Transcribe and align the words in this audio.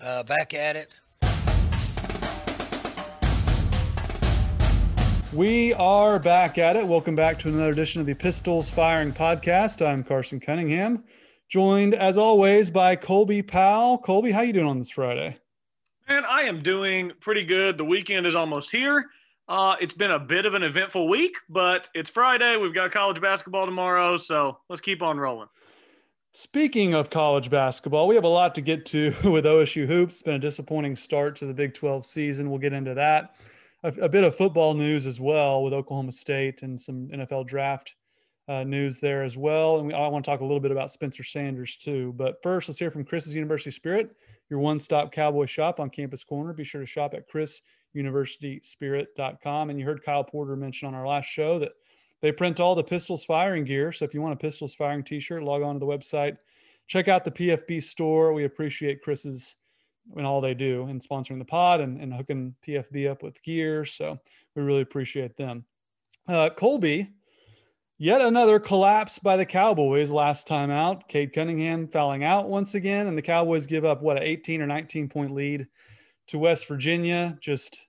Uh, 0.00 0.22
back 0.22 0.54
at 0.54 0.76
it. 0.76 1.00
We 5.32 5.74
are 5.74 6.20
back 6.20 6.56
at 6.56 6.76
it. 6.76 6.86
Welcome 6.86 7.16
back 7.16 7.38
to 7.40 7.48
another 7.48 7.70
edition 7.70 8.00
of 8.00 8.06
the 8.06 8.14
Pistols 8.14 8.70
Firing 8.70 9.12
Podcast. 9.12 9.84
I'm 9.84 10.04
Carson 10.04 10.38
Cunningham, 10.38 11.02
joined 11.48 11.94
as 11.94 12.16
always 12.16 12.70
by 12.70 12.94
Colby 12.94 13.42
Powell. 13.42 13.98
Colby, 13.98 14.30
how 14.30 14.42
you 14.42 14.52
doing 14.52 14.66
on 14.66 14.78
this 14.78 14.90
Friday? 14.90 15.36
Man, 16.08 16.24
I 16.24 16.42
am 16.42 16.62
doing 16.62 17.10
pretty 17.20 17.44
good. 17.44 17.76
The 17.76 17.84
weekend 17.84 18.24
is 18.24 18.36
almost 18.36 18.70
here. 18.70 19.06
Uh, 19.48 19.74
it's 19.80 19.94
been 19.94 20.12
a 20.12 20.18
bit 20.18 20.46
of 20.46 20.54
an 20.54 20.62
eventful 20.62 21.08
week, 21.08 21.34
but 21.48 21.88
it's 21.94 22.08
Friday. 22.08 22.56
We've 22.56 22.74
got 22.74 22.92
college 22.92 23.20
basketball 23.20 23.66
tomorrow, 23.66 24.16
so 24.16 24.58
let's 24.68 24.80
keep 24.80 25.02
on 25.02 25.18
rolling. 25.18 25.48
Speaking 26.40 26.94
of 26.94 27.10
college 27.10 27.50
basketball, 27.50 28.06
we 28.06 28.14
have 28.14 28.22
a 28.22 28.28
lot 28.28 28.54
to 28.54 28.60
get 28.60 28.86
to 28.86 29.12
with 29.24 29.44
OSU 29.44 29.88
hoops. 29.88 30.14
It's 30.14 30.22
been 30.22 30.36
a 30.36 30.38
disappointing 30.38 30.94
start 30.94 31.34
to 31.38 31.46
the 31.46 31.52
Big 31.52 31.74
12 31.74 32.06
season. 32.06 32.48
We'll 32.48 32.60
get 32.60 32.72
into 32.72 32.94
that. 32.94 33.34
A, 33.82 33.88
a 34.02 34.08
bit 34.08 34.22
of 34.22 34.36
football 34.36 34.72
news 34.72 35.04
as 35.04 35.20
well 35.20 35.64
with 35.64 35.72
Oklahoma 35.72 36.12
State 36.12 36.62
and 36.62 36.80
some 36.80 37.08
NFL 37.08 37.48
draft 37.48 37.96
uh, 38.46 38.62
news 38.62 39.00
there 39.00 39.24
as 39.24 39.36
well. 39.36 39.78
And 39.78 39.88
we, 39.88 39.94
I 39.94 40.06
want 40.06 40.24
to 40.24 40.30
talk 40.30 40.38
a 40.38 40.44
little 40.44 40.60
bit 40.60 40.70
about 40.70 40.92
Spencer 40.92 41.24
Sanders 41.24 41.76
too. 41.76 42.14
But 42.16 42.40
first, 42.40 42.68
let's 42.68 42.78
hear 42.78 42.92
from 42.92 43.04
Chris's 43.04 43.34
University 43.34 43.72
Spirit, 43.72 44.14
your 44.48 44.60
one 44.60 44.78
stop 44.78 45.10
cowboy 45.10 45.46
shop 45.46 45.80
on 45.80 45.90
Campus 45.90 46.22
Corner. 46.22 46.52
Be 46.52 46.62
sure 46.62 46.82
to 46.82 46.86
shop 46.86 47.14
at 47.14 47.28
chrisuniversityspirit.com. 47.28 49.70
And 49.70 49.78
you 49.80 49.84
heard 49.84 50.04
Kyle 50.04 50.22
Porter 50.22 50.54
mention 50.54 50.86
on 50.86 50.94
our 50.94 51.08
last 51.08 51.26
show 51.26 51.58
that 51.58 51.72
they 52.20 52.32
print 52.32 52.60
all 52.60 52.74
the 52.74 52.84
Pistols 52.84 53.24
firing 53.24 53.64
gear. 53.64 53.92
So 53.92 54.04
if 54.04 54.14
you 54.14 54.20
want 54.20 54.34
a 54.34 54.36
Pistols 54.36 54.74
firing 54.74 55.04
t 55.04 55.20
shirt, 55.20 55.42
log 55.42 55.62
on 55.62 55.74
to 55.74 55.78
the 55.78 55.86
website. 55.86 56.38
Check 56.86 57.08
out 57.08 57.24
the 57.24 57.30
PFB 57.30 57.82
store. 57.82 58.32
We 58.32 58.44
appreciate 58.44 59.02
Chris's 59.02 59.56
and 60.16 60.26
all 60.26 60.40
they 60.40 60.54
do 60.54 60.86
in 60.88 60.98
sponsoring 60.98 61.38
the 61.38 61.44
pod 61.44 61.80
and, 61.80 62.00
and 62.00 62.12
hooking 62.14 62.54
PFB 62.66 63.10
up 63.10 63.22
with 63.22 63.42
gear. 63.42 63.84
So 63.84 64.18
we 64.54 64.62
really 64.62 64.80
appreciate 64.80 65.36
them. 65.36 65.64
Uh, 66.26 66.50
Colby, 66.50 67.10
yet 67.98 68.20
another 68.20 68.58
collapse 68.58 69.18
by 69.18 69.36
the 69.36 69.46
Cowboys 69.46 70.10
last 70.10 70.46
time 70.46 70.70
out. 70.70 71.08
Cade 71.08 71.32
Cunningham 71.32 71.88
fouling 71.88 72.24
out 72.24 72.48
once 72.48 72.74
again, 72.74 73.06
and 73.06 73.18
the 73.18 73.22
Cowboys 73.22 73.66
give 73.66 73.84
up 73.84 74.02
what 74.02 74.16
an 74.16 74.22
18 74.22 74.62
or 74.62 74.66
19 74.66 75.08
point 75.08 75.34
lead 75.34 75.66
to 76.28 76.38
West 76.38 76.66
Virginia. 76.68 77.36
Just 77.40 77.86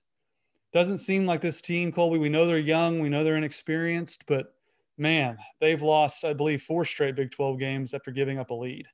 doesn't 0.72 0.98
seem 0.98 1.26
like 1.26 1.40
this 1.40 1.60
team, 1.60 1.92
Colby. 1.92 2.18
We 2.18 2.28
know 2.28 2.46
they're 2.46 2.58
young, 2.58 3.00
we 3.00 3.08
know 3.08 3.24
they're 3.24 3.36
inexperienced, 3.36 4.24
but 4.26 4.54
man, 4.98 5.38
they've 5.60 5.82
lost, 5.82 6.24
I 6.24 6.32
believe, 6.32 6.62
four 6.62 6.84
straight 6.84 7.16
Big 7.16 7.30
12 7.30 7.58
games 7.58 7.94
after 7.94 8.10
giving 8.10 8.38
up 8.38 8.50
a 8.50 8.54
lead. 8.54 8.86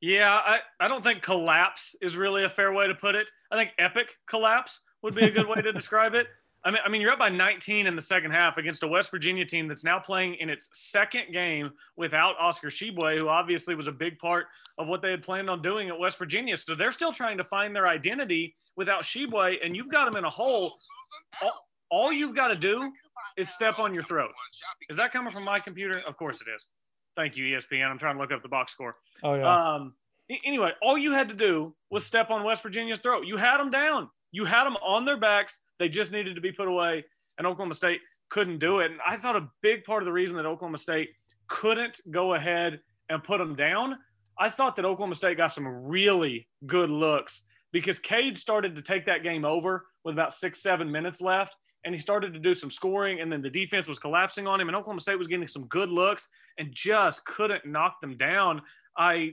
Yeah, 0.00 0.34
I, 0.34 0.58
I 0.78 0.88
don't 0.88 1.02
think 1.02 1.22
collapse 1.22 1.94
is 2.00 2.16
really 2.16 2.44
a 2.44 2.48
fair 2.48 2.72
way 2.72 2.86
to 2.86 2.94
put 2.94 3.14
it. 3.14 3.28
I 3.50 3.56
think 3.56 3.70
epic 3.78 4.08
collapse 4.26 4.80
would 5.02 5.14
be 5.14 5.26
a 5.26 5.30
good 5.30 5.46
way 5.46 5.60
to 5.60 5.72
describe 5.74 6.14
it. 6.14 6.26
I 6.64 6.70
mean, 6.70 6.80
I 6.84 6.88
mean, 6.90 7.00
you're 7.00 7.12
up 7.12 7.18
by 7.18 7.30
19 7.30 7.86
in 7.86 7.96
the 7.96 8.02
second 8.02 8.32
half 8.32 8.58
against 8.58 8.82
a 8.82 8.88
West 8.88 9.10
Virginia 9.10 9.46
team 9.46 9.66
that's 9.66 9.82
now 9.82 9.98
playing 9.98 10.34
in 10.40 10.50
its 10.50 10.68
second 10.74 11.32
game 11.32 11.70
without 11.96 12.34
Oscar 12.38 12.68
Tshiebwe, 12.68 13.18
who 13.18 13.28
obviously 13.28 13.74
was 13.74 13.86
a 13.86 13.92
big 13.92 14.18
part 14.18 14.46
of 14.76 14.86
what 14.86 15.00
they 15.00 15.10
had 15.10 15.22
planned 15.22 15.48
on 15.48 15.62
doing 15.62 15.88
at 15.88 15.98
West 15.98 16.18
Virginia. 16.18 16.56
So 16.56 16.74
they're 16.74 16.92
still 16.92 17.12
trying 17.12 17.38
to 17.38 17.44
find 17.44 17.74
their 17.74 17.88
identity 17.88 18.54
without 18.76 19.04
Tshiebwe, 19.04 19.56
and 19.64 19.74
you've 19.74 19.90
got 19.90 20.04
them 20.04 20.16
in 20.16 20.24
a 20.24 20.30
hole. 20.30 20.78
All, 21.42 21.52
all 21.90 22.12
you've 22.12 22.36
got 22.36 22.48
to 22.48 22.56
do 22.56 22.92
is 23.36 23.48
step 23.48 23.78
on 23.78 23.94
your 23.94 24.02
throat. 24.02 24.30
Is 24.90 24.96
that 24.96 25.12
coming 25.12 25.32
from 25.32 25.44
my 25.44 25.60
computer? 25.60 26.02
Of 26.06 26.16
course 26.16 26.40
it 26.40 26.50
is. 26.54 26.64
Thank 27.16 27.36
you, 27.36 27.44
ESPN. 27.56 27.90
I'm 27.90 27.98
trying 27.98 28.16
to 28.16 28.20
look 28.20 28.32
up 28.32 28.42
the 28.42 28.48
box 28.48 28.72
score. 28.72 28.96
Oh 29.22 29.34
yeah. 29.34 29.74
Um, 29.74 29.94
anyway, 30.44 30.72
all 30.82 30.96
you 30.96 31.12
had 31.12 31.28
to 31.28 31.34
do 31.34 31.74
was 31.90 32.04
step 32.04 32.30
on 32.30 32.44
West 32.44 32.62
Virginia's 32.62 33.00
throat. 33.00 33.26
You 33.26 33.36
had 33.36 33.58
them 33.58 33.70
down. 33.70 34.08
You 34.32 34.44
had 34.44 34.64
them 34.64 34.76
on 34.76 35.04
their 35.04 35.16
backs. 35.16 35.58
They 35.80 35.88
just 35.88 36.12
needed 36.12 36.36
to 36.36 36.40
be 36.40 36.52
put 36.52 36.68
away, 36.68 37.04
and 37.38 37.46
Oklahoma 37.46 37.74
State 37.74 38.00
couldn't 38.28 38.58
do 38.58 38.78
it. 38.78 38.92
And 38.92 39.00
I 39.04 39.16
thought 39.16 39.34
a 39.34 39.48
big 39.62 39.82
part 39.82 40.02
of 40.02 40.06
the 40.06 40.12
reason 40.12 40.36
that 40.36 40.46
Oklahoma 40.46 40.78
State 40.78 41.10
couldn't 41.48 42.00
go 42.10 42.34
ahead 42.34 42.80
and 43.08 43.24
put 43.24 43.38
them 43.38 43.56
down, 43.56 43.96
I 44.38 44.50
thought 44.50 44.76
that 44.76 44.84
Oklahoma 44.84 45.16
State 45.16 45.38
got 45.38 45.48
some 45.48 45.66
really 45.66 46.46
good 46.66 46.90
looks 46.90 47.44
because 47.72 47.98
Cade 47.98 48.38
started 48.38 48.76
to 48.76 48.82
take 48.82 49.06
that 49.06 49.22
game 49.22 49.44
over 49.44 49.86
with 50.04 50.14
about 50.14 50.32
six, 50.32 50.62
seven 50.62 50.92
minutes 50.92 51.20
left. 51.20 51.56
And 51.84 51.94
he 51.94 52.00
started 52.00 52.34
to 52.34 52.38
do 52.38 52.52
some 52.52 52.70
scoring, 52.70 53.22
and 53.22 53.32
then 53.32 53.40
the 53.40 53.48
defense 53.48 53.88
was 53.88 53.98
collapsing 53.98 54.46
on 54.46 54.60
him, 54.60 54.68
and 54.68 54.76
Oklahoma 54.76 55.00
State 55.00 55.18
was 55.18 55.28
getting 55.28 55.48
some 55.48 55.64
good 55.68 55.88
looks 55.88 56.28
and 56.58 56.68
just 56.74 57.24
couldn't 57.24 57.64
knock 57.64 58.02
them 58.02 58.18
down. 58.18 58.60
I, 58.98 59.30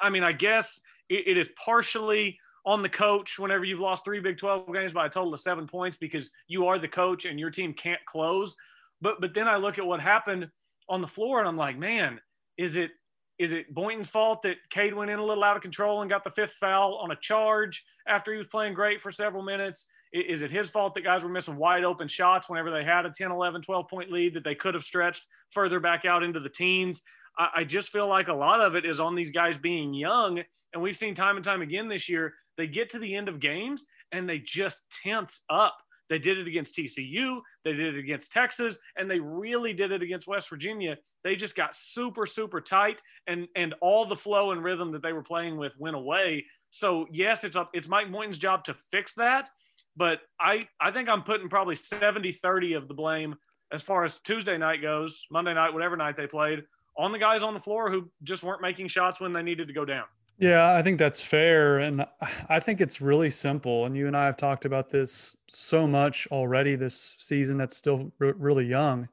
I 0.00 0.08
mean, 0.08 0.22
I 0.22 0.30
guess 0.30 0.80
it, 1.08 1.26
it 1.26 1.36
is 1.36 1.50
partially 1.62 2.38
on 2.66 2.82
the 2.82 2.88
coach 2.88 3.38
whenever 3.38 3.64
you've 3.64 3.80
lost 3.80 4.04
three 4.04 4.20
Big 4.20 4.38
12 4.38 4.72
games 4.72 4.92
by 4.92 5.06
a 5.06 5.10
total 5.10 5.34
of 5.34 5.40
seven 5.40 5.66
points 5.66 5.96
because 5.96 6.30
you 6.48 6.66
are 6.66 6.78
the 6.78 6.88
coach 6.88 7.24
and 7.24 7.40
your 7.40 7.50
team 7.50 7.72
can't 7.72 8.04
close. 8.06 8.56
But 9.00 9.20
but 9.20 9.34
then 9.34 9.48
I 9.48 9.56
look 9.56 9.78
at 9.78 9.86
what 9.86 10.00
happened 10.00 10.48
on 10.88 11.00
the 11.00 11.06
floor 11.06 11.38
and 11.38 11.48
I'm 11.48 11.56
like, 11.56 11.78
man, 11.78 12.20
is 12.58 12.76
it 12.76 12.90
is 13.38 13.52
it 13.52 13.72
Boynton's 13.72 14.08
fault 14.08 14.42
that 14.42 14.56
Cade 14.68 14.94
went 14.94 15.10
in 15.10 15.18
a 15.18 15.24
little 15.24 15.42
out 15.42 15.56
of 15.56 15.62
control 15.62 16.02
and 16.02 16.10
got 16.10 16.24
the 16.24 16.30
fifth 16.30 16.52
foul 16.52 16.96
on 16.96 17.10
a 17.10 17.16
charge 17.16 17.84
after 18.06 18.32
he 18.32 18.38
was 18.38 18.46
playing 18.48 18.74
great 18.74 19.00
for 19.00 19.10
several 19.10 19.42
minutes? 19.42 19.86
Is 20.12 20.42
it 20.42 20.50
his 20.50 20.68
fault 20.68 20.94
that 20.94 21.04
guys 21.04 21.22
were 21.22 21.30
missing 21.30 21.56
wide 21.56 21.84
open 21.84 22.08
shots 22.08 22.50
whenever 22.50 22.70
they 22.70 22.84
had 22.84 23.06
a 23.06 23.10
10, 23.10 23.30
11, 23.30 23.62
12 23.62 23.88
point 23.88 24.12
lead 24.12 24.34
that 24.34 24.44
they 24.44 24.54
could 24.54 24.74
have 24.74 24.84
stretched 24.84 25.24
further 25.52 25.80
back 25.80 26.04
out 26.04 26.22
into 26.22 26.40
the 26.40 26.48
teens? 26.48 27.02
I, 27.38 27.64
just 27.64 27.88
feel 27.88 28.06
like 28.06 28.28
a 28.28 28.34
lot 28.34 28.60
of 28.60 28.74
it 28.74 28.84
is 28.84 29.00
on 29.00 29.14
these 29.14 29.30
guys 29.30 29.56
being 29.56 29.94
young. 29.94 30.42
And 30.74 30.82
we've 30.82 30.96
seen 30.96 31.14
time 31.14 31.36
and 31.36 31.44
time 31.44 31.62
again 31.62 31.88
this 31.88 32.08
year, 32.08 32.34
they 32.60 32.66
get 32.66 32.90
to 32.90 32.98
the 32.98 33.16
end 33.16 33.30
of 33.30 33.40
games 33.40 33.86
and 34.12 34.28
they 34.28 34.38
just 34.38 34.84
tense 35.02 35.40
up. 35.48 35.78
They 36.10 36.18
did 36.18 36.36
it 36.36 36.46
against 36.46 36.76
TCU, 36.76 37.40
they 37.64 37.72
did 37.72 37.94
it 37.94 37.98
against 37.98 38.32
Texas, 38.32 38.78
and 38.98 39.10
they 39.10 39.18
really 39.18 39.72
did 39.72 39.92
it 39.92 40.02
against 40.02 40.28
West 40.28 40.50
Virginia. 40.50 40.98
They 41.24 41.36
just 41.36 41.56
got 41.56 41.74
super, 41.74 42.26
super 42.26 42.60
tight, 42.60 43.00
and 43.26 43.48
and 43.56 43.74
all 43.80 44.04
the 44.04 44.16
flow 44.16 44.50
and 44.50 44.62
rhythm 44.62 44.92
that 44.92 45.02
they 45.02 45.14
were 45.14 45.22
playing 45.22 45.56
with 45.56 45.72
went 45.78 45.96
away. 45.96 46.44
So 46.70 47.06
yes, 47.10 47.44
it's 47.44 47.56
up. 47.56 47.70
it's 47.72 47.88
Mike 47.88 48.12
Boynton's 48.12 48.38
job 48.38 48.64
to 48.64 48.74
fix 48.90 49.14
that, 49.14 49.48
but 49.96 50.18
I 50.38 50.68
I 50.80 50.90
think 50.90 51.08
I'm 51.08 51.22
putting 51.22 51.48
probably 51.48 51.76
70-30 51.76 52.76
of 52.76 52.88
the 52.88 52.94
blame 52.94 53.36
as 53.72 53.80
far 53.80 54.04
as 54.04 54.18
Tuesday 54.24 54.58
night 54.58 54.82
goes, 54.82 55.24
Monday 55.30 55.54
night, 55.54 55.72
whatever 55.72 55.96
night 55.96 56.16
they 56.16 56.26
played, 56.26 56.64
on 56.98 57.12
the 57.12 57.18
guys 57.18 57.42
on 57.42 57.54
the 57.54 57.60
floor 57.60 57.90
who 57.90 58.10
just 58.24 58.42
weren't 58.42 58.60
making 58.60 58.88
shots 58.88 59.20
when 59.20 59.32
they 59.32 59.42
needed 59.42 59.68
to 59.68 59.74
go 59.74 59.84
down. 59.84 60.04
Yeah, 60.40 60.74
I 60.74 60.82
think 60.82 60.98
that's 60.98 61.20
fair. 61.20 61.80
And 61.80 62.06
I 62.48 62.60
think 62.60 62.80
it's 62.80 63.00
really 63.00 63.30
simple. 63.30 63.84
And 63.86 63.96
you 63.96 64.06
and 64.06 64.16
I 64.16 64.24
have 64.26 64.36
talked 64.38 64.64
about 64.64 64.88
this 64.88 65.36
so 65.48 65.86
much 65.86 66.26
already 66.32 66.76
this 66.76 67.14
season 67.18 67.58
that's 67.58 67.76
still 67.76 68.10
r- 68.20 68.34
really 68.38 68.66
young. 68.66 69.08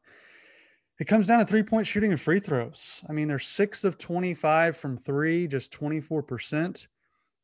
It 0.99 1.05
comes 1.05 1.27
down 1.27 1.39
to 1.39 1.45
three 1.45 1.63
point 1.63 1.85
shooting 1.87 2.11
and 2.11 2.19
free 2.21 2.39
throws. 2.39 3.03
I 3.09 3.13
mean, 3.13 3.27
they're 3.27 3.39
six 3.39 3.83
of 3.83 3.97
25 3.97 4.77
from 4.77 4.97
three, 4.97 5.47
just 5.47 5.71
24%. 5.71 6.87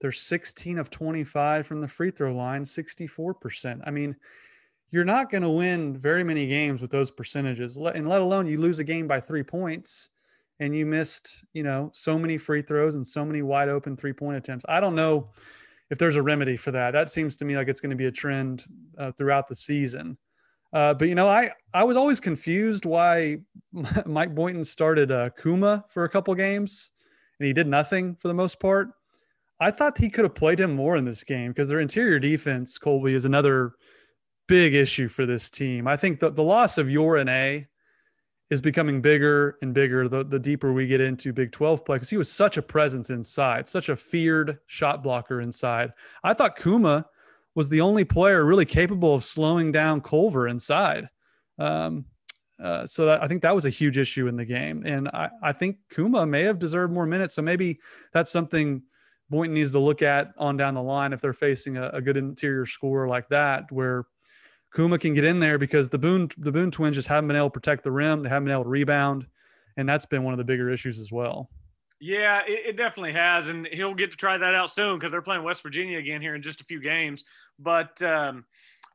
They're 0.01 0.11
16 0.11 0.79
of 0.79 0.89
25 0.89 1.67
from 1.67 1.81
the 1.81 1.87
free 1.87 2.11
throw 2.11 2.35
line, 2.35 2.65
64%. 2.65 3.81
I 3.85 3.91
mean, 3.91 4.15
you're 4.91 5.05
not 5.05 5.31
going 5.31 5.43
to 5.43 5.49
win 5.51 5.97
very 5.97 6.23
many 6.23 6.47
games 6.47 6.81
with 6.81 6.91
those 6.91 7.11
percentages, 7.11 7.77
and 7.77 8.09
let 8.09 8.21
alone 8.21 8.47
you 8.47 8.59
lose 8.61 8.79
a 8.79 8.85
game 8.85 9.07
by 9.07 9.19
three 9.21 9.43
points 9.43 10.11
and 10.63 10.73
you 10.73 10.85
missed, 10.85 11.43
you 11.51 11.61
know, 11.61 11.91
so 11.93 12.17
many 12.17 12.37
free 12.37 12.61
throws 12.61 12.95
and 12.95 13.05
so 13.05 13.25
many 13.25 13.41
wide 13.41 13.67
open 13.67 13.97
three 13.97 14.13
point 14.13 14.37
attempts. 14.37 14.65
I 14.69 14.79
don't 14.79 14.95
know 14.95 15.29
if 15.89 15.97
there's 15.97 16.15
a 16.15 16.23
remedy 16.23 16.55
for 16.55 16.71
that. 16.71 16.91
That 16.91 17.11
seems 17.11 17.35
to 17.37 17.45
me 17.45 17.57
like 17.57 17.67
it's 17.67 17.81
going 17.81 17.89
to 17.89 17.97
be 17.97 18.05
a 18.05 18.11
trend 18.11 18.63
uh, 18.97 19.11
throughout 19.11 19.49
the 19.49 19.55
season. 19.57 20.17
Uh, 20.71 20.93
but 20.93 21.09
you 21.09 21.15
know, 21.15 21.27
I 21.27 21.51
I 21.73 21.83
was 21.83 21.97
always 21.97 22.21
confused 22.21 22.85
why 22.85 23.39
Mike 24.05 24.33
Boynton 24.33 24.63
started 24.63 25.11
uh, 25.11 25.31
Kouma 25.31 25.83
for 25.91 26.05
a 26.05 26.09
couple 26.09 26.33
games, 26.33 26.91
and 27.39 27.45
he 27.45 27.51
did 27.51 27.67
nothing 27.67 28.15
for 28.15 28.29
the 28.29 28.33
most 28.33 28.61
part. 28.61 28.91
I 29.59 29.69
thought 29.69 29.97
he 29.97 30.09
could 30.09 30.23
have 30.23 30.33
played 30.33 30.61
him 30.61 30.73
more 30.73 30.95
in 30.95 31.03
this 31.03 31.25
game 31.25 31.51
because 31.51 31.67
their 31.67 31.81
interior 31.81 32.19
defense, 32.19 32.77
Colby, 32.77 33.15
is 33.15 33.25
another 33.25 33.73
big 34.47 34.73
issue 34.75 35.09
for 35.09 35.25
this 35.25 35.49
team. 35.49 35.89
I 35.89 35.97
think 35.97 36.21
the, 36.21 36.29
the 36.29 36.41
loss 36.41 36.77
of 36.77 36.89
Yor 36.89 37.17
Anei 37.17 37.67
is 38.53 38.61
becoming 38.61 39.01
bigger 39.01 39.57
and 39.63 39.73
bigger 39.73 40.07
the, 40.07 40.23
the 40.23 40.37
deeper 40.37 40.71
we 40.71 40.85
get 40.85 41.01
into 41.01 41.33
Big 41.33 41.51
12 41.51 41.83
play 41.83 41.95
because 41.95 42.09
he 42.09 42.17
was 42.17 42.31
such 42.31 42.57
a 42.57 42.61
presence 42.61 43.09
inside, 43.09 43.67
such 43.67 43.89
a 43.89 43.95
feared 43.95 44.59
shot 44.67 45.01
blocker 45.01 45.41
inside. 45.41 45.91
I 46.23 46.35
thought 46.35 46.55
Kouma 46.55 47.03
was 47.55 47.67
the 47.67 47.81
only 47.81 48.03
player 48.03 48.45
really 48.45 48.65
capable 48.65 49.15
of 49.15 49.23
slowing 49.23 49.71
down 49.71 50.01
Culver 50.01 50.47
inside. 50.47 51.07
Um, 51.57 52.05
uh, 52.61 52.85
so 52.85 53.07
that, 53.07 53.23
I 53.23 53.27
think 53.27 53.41
that 53.41 53.55
was 53.55 53.65
a 53.65 53.71
huge 53.71 53.97
issue 53.97 54.27
in 54.27 54.35
the 54.35 54.45
game. 54.45 54.83
And 54.85 55.07
I, 55.09 55.29
I 55.41 55.51
think 55.51 55.77
Kouma 55.91 56.29
may 56.29 56.43
have 56.43 56.59
deserved 56.59 56.93
more 56.93 57.07
minutes. 57.07 57.33
So 57.33 57.41
maybe 57.41 57.79
that's 58.13 58.31
something 58.31 58.83
Boynton 59.31 59.55
needs 59.55 59.71
to 59.71 59.79
look 59.79 60.03
at 60.03 60.31
on 60.37 60.57
down 60.57 60.75
the 60.75 60.83
line 60.83 61.11
if 61.11 61.21
they're 61.21 61.33
facing 61.33 61.77
a, 61.77 61.89
a 61.89 62.01
good 62.01 62.17
interior 62.17 62.67
scorer 62.67 63.07
like 63.07 63.27
that, 63.29 63.71
where 63.71 64.05
Kouma 64.73 64.99
can 64.99 65.13
get 65.13 65.23
in 65.23 65.39
there 65.39 65.57
because 65.57 65.89
the 65.89 65.99
Boone 65.99 66.29
the 66.37 66.51
Boone 66.51 66.71
twins 66.71 66.95
just 66.95 67.07
haven't 67.07 67.27
been 67.27 67.37
able 67.37 67.49
to 67.49 67.53
protect 67.53 67.83
the 67.83 67.91
rim. 67.91 68.23
They 68.23 68.29
haven't 68.29 68.45
been 68.45 68.53
able 68.53 68.63
to 68.63 68.69
rebound, 68.69 69.27
and 69.77 69.87
that's 69.87 70.05
been 70.05 70.23
one 70.23 70.33
of 70.33 70.39
the 70.39 70.43
bigger 70.43 70.69
issues 70.69 70.99
as 70.99 71.11
well. 71.11 71.49
Yeah, 71.99 72.41
it, 72.45 72.69
it, 72.69 72.77
definitely 72.77 73.13
has, 73.13 73.47
and 73.47 73.65
he'll 73.67 73.93
get 73.93 74.11
to 74.11 74.17
try 74.17 74.37
that 74.37 74.53
out 74.53 74.69
soon 74.69 74.97
because 74.97 75.09
they're 75.09 75.21
playing 75.21 75.43
West 75.43 75.63
Virginia 75.63 75.99
again 75.99 76.21
here 76.21 76.35
in 76.35 76.41
just 76.41 76.59
a 76.59 76.65
few 76.65 76.81
games. 76.81 77.23
But 77.59 78.01
um, 78.01 78.43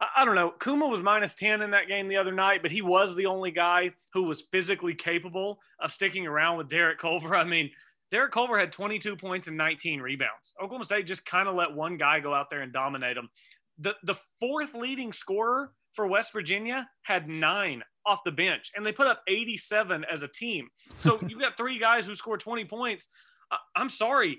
I, 0.00 0.08
I, 0.18 0.24
don't 0.26 0.34
know. 0.34 0.52
Kouma 0.58 0.90
was 0.90 1.00
minus 1.00 1.34
ten 1.34 1.62
in 1.62 1.70
that 1.70 1.88
game 1.88 2.08
the 2.08 2.18
other 2.18 2.32
night, 2.32 2.60
but 2.60 2.70
he 2.70 2.82
was 2.82 3.14
the 3.14 3.26
only 3.26 3.50
guy 3.50 3.92
who 4.12 4.24
was 4.24 4.42
physically 4.50 4.94
capable 4.94 5.60
of 5.80 5.92
sticking 5.92 6.26
around 6.26 6.58
with 6.58 6.68
Derek 6.68 6.98
Culver. 6.98 7.34
I 7.36 7.44
mean, 7.44 7.70
Derek 8.10 8.32
Culver 8.32 8.58
had 8.58 8.72
22 8.72 9.16
points 9.16 9.48
and 9.48 9.56
19 9.56 10.00
rebounds. 10.00 10.52
Oklahoma 10.60 10.84
State 10.84 11.06
just 11.06 11.24
kind 11.24 11.48
of 11.48 11.54
let 11.54 11.72
one 11.72 11.96
guy 11.96 12.20
go 12.20 12.34
out 12.34 12.50
there 12.50 12.62
and 12.62 12.72
dominate 12.72 13.14
them. 13.14 13.30
The 13.78 13.94
the 14.02 14.16
fourth 14.40 14.74
leading 14.74 15.12
scorer 15.12 15.72
for 15.94 16.06
West 16.06 16.32
Virginia 16.32 16.88
had 17.02 17.28
nine 17.28 17.82
off 18.06 18.20
the 18.24 18.30
bench, 18.30 18.72
and 18.74 18.84
they 18.84 18.92
put 18.92 19.06
up 19.06 19.22
87 19.28 20.04
as 20.10 20.22
a 20.22 20.28
team. 20.28 20.68
So 20.98 21.18
you've 21.26 21.40
got 21.40 21.56
three 21.56 21.78
guys 21.78 22.06
who 22.06 22.14
scored 22.14 22.40
20 22.40 22.64
points. 22.64 23.08
I'm 23.76 23.88
sorry, 23.88 24.38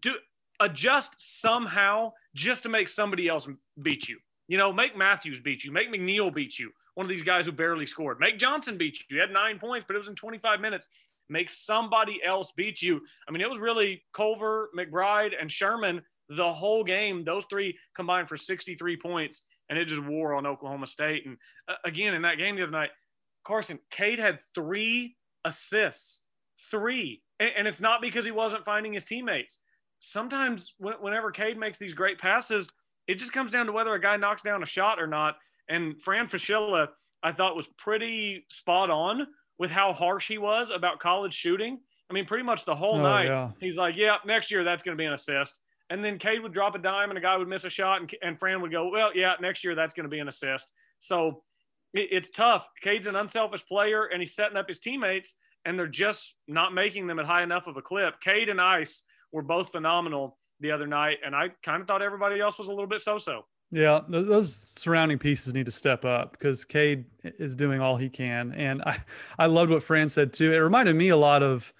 do 0.00 0.14
adjust 0.60 1.40
somehow 1.40 2.12
just 2.34 2.64
to 2.64 2.68
make 2.68 2.88
somebody 2.88 3.28
else 3.28 3.48
beat 3.80 4.08
you. 4.08 4.18
You 4.48 4.58
know, 4.58 4.72
make 4.72 4.96
Matthews 4.96 5.40
beat 5.40 5.64
you, 5.64 5.72
make 5.72 5.92
McNeil 5.92 6.34
beat 6.34 6.58
you. 6.58 6.72
One 6.94 7.04
of 7.04 7.10
these 7.10 7.22
guys 7.22 7.46
who 7.46 7.52
barely 7.52 7.86
scored. 7.86 8.18
Make 8.18 8.38
Johnson 8.38 8.76
beat 8.76 8.98
you. 8.98 9.16
You 9.16 9.20
had 9.20 9.30
nine 9.30 9.60
points, 9.60 9.84
but 9.86 9.94
it 9.94 9.98
was 9.98 10.08
in 10.08 10.16
25 10.16 10.60
minutes. 10.60 10.88
Make 11.28 11.48
somebody 11.48 12.20
else 12.26 12.52
beat 12.56 12.82
you. 12.82 13.00
I 13.28 13.30
mean, 13.30 13.40
it 13.40 13.48
was 13.48 13.60
really 13.60 14.02
Culver, 14.12 14.70
McBride, 14.76 15.30
and 15.40 15.52
Sherman 15.52 16.02
the 16.28 16.52
whole 16.52 16.84
game. 16.84 17.24
Those 17.24 17.44
three 17.48 17.76
combined 17.94 18.28
for 18.28 18.36
63 18.36 18.96
points 18.96 19.42
and 19.68 19.78
it 19.78 19.86
just 19.86 20.02
wore 20.02 20.34
on 20.34 20.46
Oklahoma 20.46 20.86
State. 20.86 21.26
And 21.26 21.36
uh, 21.68 21.74
again, 21.84 22.14
in 22.14 22.22
that 22.22 22.38
game 22.38 22.56
the 22.56 22.62
other 22.62 22.72
night, 22.72 22.90
Carson, 23.44 23.78
Cade 23.90 24.18
had 24.18 24.38
three 24.54 25.16
assists, 25.44 26.22
three. 26.70 27.22
And, 27.40 27.50
and 27.58 27.68
it's 27.68 27.80
not 27.80 28.00
because 28.00 28.24
he 28.24 28.30
wasn't 28.30 28.64
finding 28.64 28.92
his 28.92 29.04
teammates. 29.04 29.58
Sometimes, 30.00 30.74
whenever 30.78 31.32
Cade 31.32 31.58
makes 31.58 31.78
these 31.78 31.92
great 31.92 32.18
passes, 32.18 32.70
it 33.08 33.18
just 33.18 33.32
comes 33.32 33.50
down 33.50 33.66
to 33.66 33.72
whether 33.72 33.92
a 33.94 34.00
guy 34.00 34.16
knocks 34.16 34.42
down 34.42 34.62
a 34.62 34.66
shot 34.66 35.00
or 35.00 35.06
not. 35.06 35.36
And 35.68 36.00
Fran 36.00 36.28
Fraschilla, 36.28 36.88
I 37.22 37.32
thought, 37.32 37.56
was 37.56 37.66
pretty 37.78 38.44
spot 38.48 38.90
on 38.90 39.26
with 39.58 39.70
how 39.70 39.92
harsh 39.92 40.28
he 40.28 40.38
was 40.38 40.70
about 40.70 41.00
college 41.00 41.34
shooting. 41.34 41.80
I 42.08 42.14
mean, 42.14 42.26
pretty 42.26 42.44
much 42.44 42.64
the 42.64 42.76
whole 42.76 42.94
oh, 42.94 43.02
night, 43.02 43.26
yeah. 43.26 43.50
he's 43.60 43.76
like, 43.76 43.96
yeah, 43.96 44.16
next 44.24 44.50
year 44.50 44.62
that's 44.62 44.82
going 44.82 44.96
to 44.96 45.00
be 45.00 45.04
an 45.04 45.12
assist. 45.12 45.58
And 45.90 46.04
then 46.04 46.18
Cade 46.18 46.42
would 46.42 46.52
drop 46.52 46.74
a 46.74 46.78
dime 46.78 47.10
and 47.10 47.18
a 47.18 47.22
guy 47.22 47.36
would 47.36 47.48
miss 47.48 47.64
a 47.64 47.70
shot, 47.70 48.00
and, 48.00 48.14
and 48.22 48.38
Fran 48.38 48.60
would 48.60 48.72
go, 48.72 48.88
Well, 48.90 49.10
yeah, 49.14 49.34
next 49.40 49.64
year 49.64 49.74
that's 49.74 49.94
going 49.94 50.04
to 50.04 50.10
be 50.10 50.18
an 50.18 50.28
assist. 50.28 50.70
So 51.00 51.42
it, 51.94 52.08
it's 52.10 52.30
tough. 52.30 52.66
Cade's 52.82 53.06
an 53.06 53.16
unselfish 53.16 53.66
player, 53.66 54.06
and 54.06 54.20
he's 54.20 54.34
setting 54.34 54.56
up 54.56 54.68
his 54.68 54.80
teammates, 54.80 55.34
and 55.64 55.78
they're 55.78 55.86
just 55.86 56.34
not 56.46 56.74
making 56.74 57.06
them 57.06 57.18
at 57.18 57.26
high 57.26 57.42
enough 57.42 57.66
of 57.66 57.76
a 57.76 57.82
clip. 57.82 58.20
Cade 58.20 58.48
and 58.48 58.60
Ice 58.60 59.02
were 59.32 59.42
both 59.42 59.70
phenomenal 59.70 60.38
the 60.60 60.70
other 60.70 60.86
night, 60.86 61.18
and 61.24 61.34
I 61.34 61.48
kind 61.62 61.80
of 61.80 61.88
thought 61.88 62.02
everybody 62.02 62.40
else 62.40 62.58
was 62.58 62.68
a 62.68 62.70
little 62.70 62.86
bit 62.86 63.00
so 63.00 63.18
so. 63.18 63.44
Yeah, 63.70 64.00
those 64.08 64.54
surrounding 64.54 65.18
pieces 65.18 65.52
need 65.52 65.66
to 65.66 65.72
step 65.72 66.04
up 66.06 66.32
because 66.32 66.64
Cade 66.64 67.04
is 67.22 67.54
doing 67.54 67.82
all 67.82 67.96
he 67.96 68.08
can. 68.08 68.52
And 68.52 68.82
I, 68.82 68.98
I 69.38 69.46
loved 69.46 69.70
what 69.70 69.82
Fran 69.82 70.08
said 70.08 70.32
too. 70.32 70.52
It 70.52 70.58
reminded 70.58 70.96
me 70.96 71.10
a 71.10 71.16
lot 71.16 71.42
of 71.42 71.72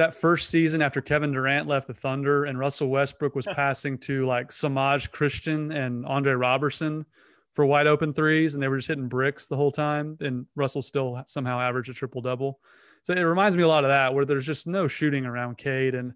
that 0.00 0.14
first 0.14 0.48
season 0.48 0.80
after 0.80 1.02
Kevin 1.02 1.30
Durant 1.30 1.68
left 1.68 1.86
the 1.86 1.92
Thunder 1.92 2.46
and 2.46 2.58
Russell 2.58 2.88
Westbrook 2.88 3.34
was 3.34 3.46
passing 3.52 3.98
to 3.98 4.24
like 4.24 4.48
Semaj 4.48 5.10
Christon 5.10 5.74
and 5.74 6.06
Andre 6.06 6.32
Roberson 6.32 7.04
for 7.52 7.66
wide 7.66 7.86
open 7.86 8.14
threes, 8.14 8.54
and 8.54 8.62
they 8.62 8.68
were 8.68 8.78
just 8.78 8.88
hitting 8.88 9.08
bricks 9.08 9.46
the 9.46 9.56
whole 9.56 9.70
time. 9.70 10.16
And 10.20 10.46
Russell 10.56 10.80
still 10.80 11.22
somehow 11.26 11.60
averaged 11.60 11.90
a 11.90 11.92
triple 11.92 12.22
double. 12.22 12.60
So 13.02 13.12
it 13.12 13.20
reminds 13.20 13.58
me 13.58 13.62
a 13.62 13.68
lot 13.68 13.84
of 13.84 13.88
that, 13.88 14.14
where 14.14 14.24
there's 14.24 14.46
just 14.46 14.66
no 14.66 14.88
shooting 14.88 15.26
around 15.26 15.58
Cade, 15.58 15.94
and 15.94 16.14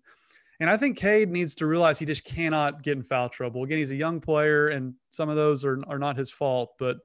and 0.60 0.70
I 0.70 0.78
think 0.78 0.96
Cade 0.96 1.30
needs 1.30 1.54
to 1.56 1.66
realize 1.66 1.98
he 1.98 2.06
just 2.06 2.24
cannot 2.24 2.82
get 2.82 2.96
in 2.96 3.02
foul 3.02 3.28
trouble. 3.28 3.64
Again, 3.64 3.78
he's 3.78 3.90
a 3.90 3.96
young 3.96 4.18
player, 4.18 4.68
and 4.68 4.94
some 5.10 5.28
of 5.28 5.36
those 5.36 5.62
are 5.62 5.78
are 5.88 5.98
not 5.98 6.16
his 6.16 6.30
fault, 6.30 6.72
but 6.78 6.96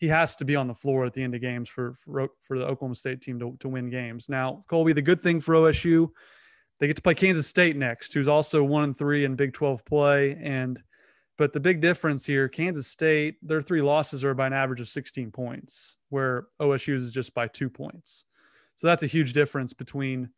he 0.00 0.08
has 0.08 0.34
to 0.36 0.44
be 0.46 0.56
on 0.56 0.66
the 0.66 0.74
floor 0.74 1.04
at 1.04 1.12
the 1.12 1.22
end 1.22 1.34
of 1.34 1.42
games 1.42 1.68
for 1.68 1.94
for, 1.94 2.28
for 2.42 2.58
the 2.58 2.66
Oklahoma 2.66 2.94
State 2.94 3.20
team 3.20 3.38
to, 3.38 3.56
to 3.60 3.68
win 3.68 3.90
games. 3.90 4.28
Now, 4.28 4.64
Colby, 4.66 4.94
the 4.94 5.02
good 5.02 5.22
thing 5.22 5.40
for 5.40 5.54
OSU, 5.54 6.08
they 6.80 6.86
get 6.86 6.96
to 6.96 7.02
play 7.02 7.14
Kansas 7.14 7.46
State 7.46 7.76
next, 7.76 8.12
who's 8.12 8.28
also 8.28 8.64
one 8.64 8.82
and 8.82 8.98
three 8.98 9.24
in 9.24 9.36
Big 9.36 9.52
12 9.52 9.84
play. 9.84 10.36
And 10.40 10.82
but 11.36 11.52
the 11.52 11.60
big 11.60 11.80
difference 11.80 12.24
here, 12.24 12.48
Kansas 12.48 12.86
State, 12.86 13.36
their 13.42 13.62
three 13.62 13.82
losses 13.82 14.24
are 14.24 14.34
by 14.34 14.46
an 14.46 14.52
average 14.52 14.80
of 14.80 14.88
16 14.88 15.30
points, 15.30 15.96
where 16.08 16.48
OSU 16.60 16.94
is 16.94 17.10
just 17.10 17.34
by 17.34 17.46
two 17.46 17.70
points. 17.70 18.24
So 18.74 18.86
that's 18.86 19.02
a 19.02 19.06
huge 19.06 19.34
difference 19.34 19.74
between 19.74 20.30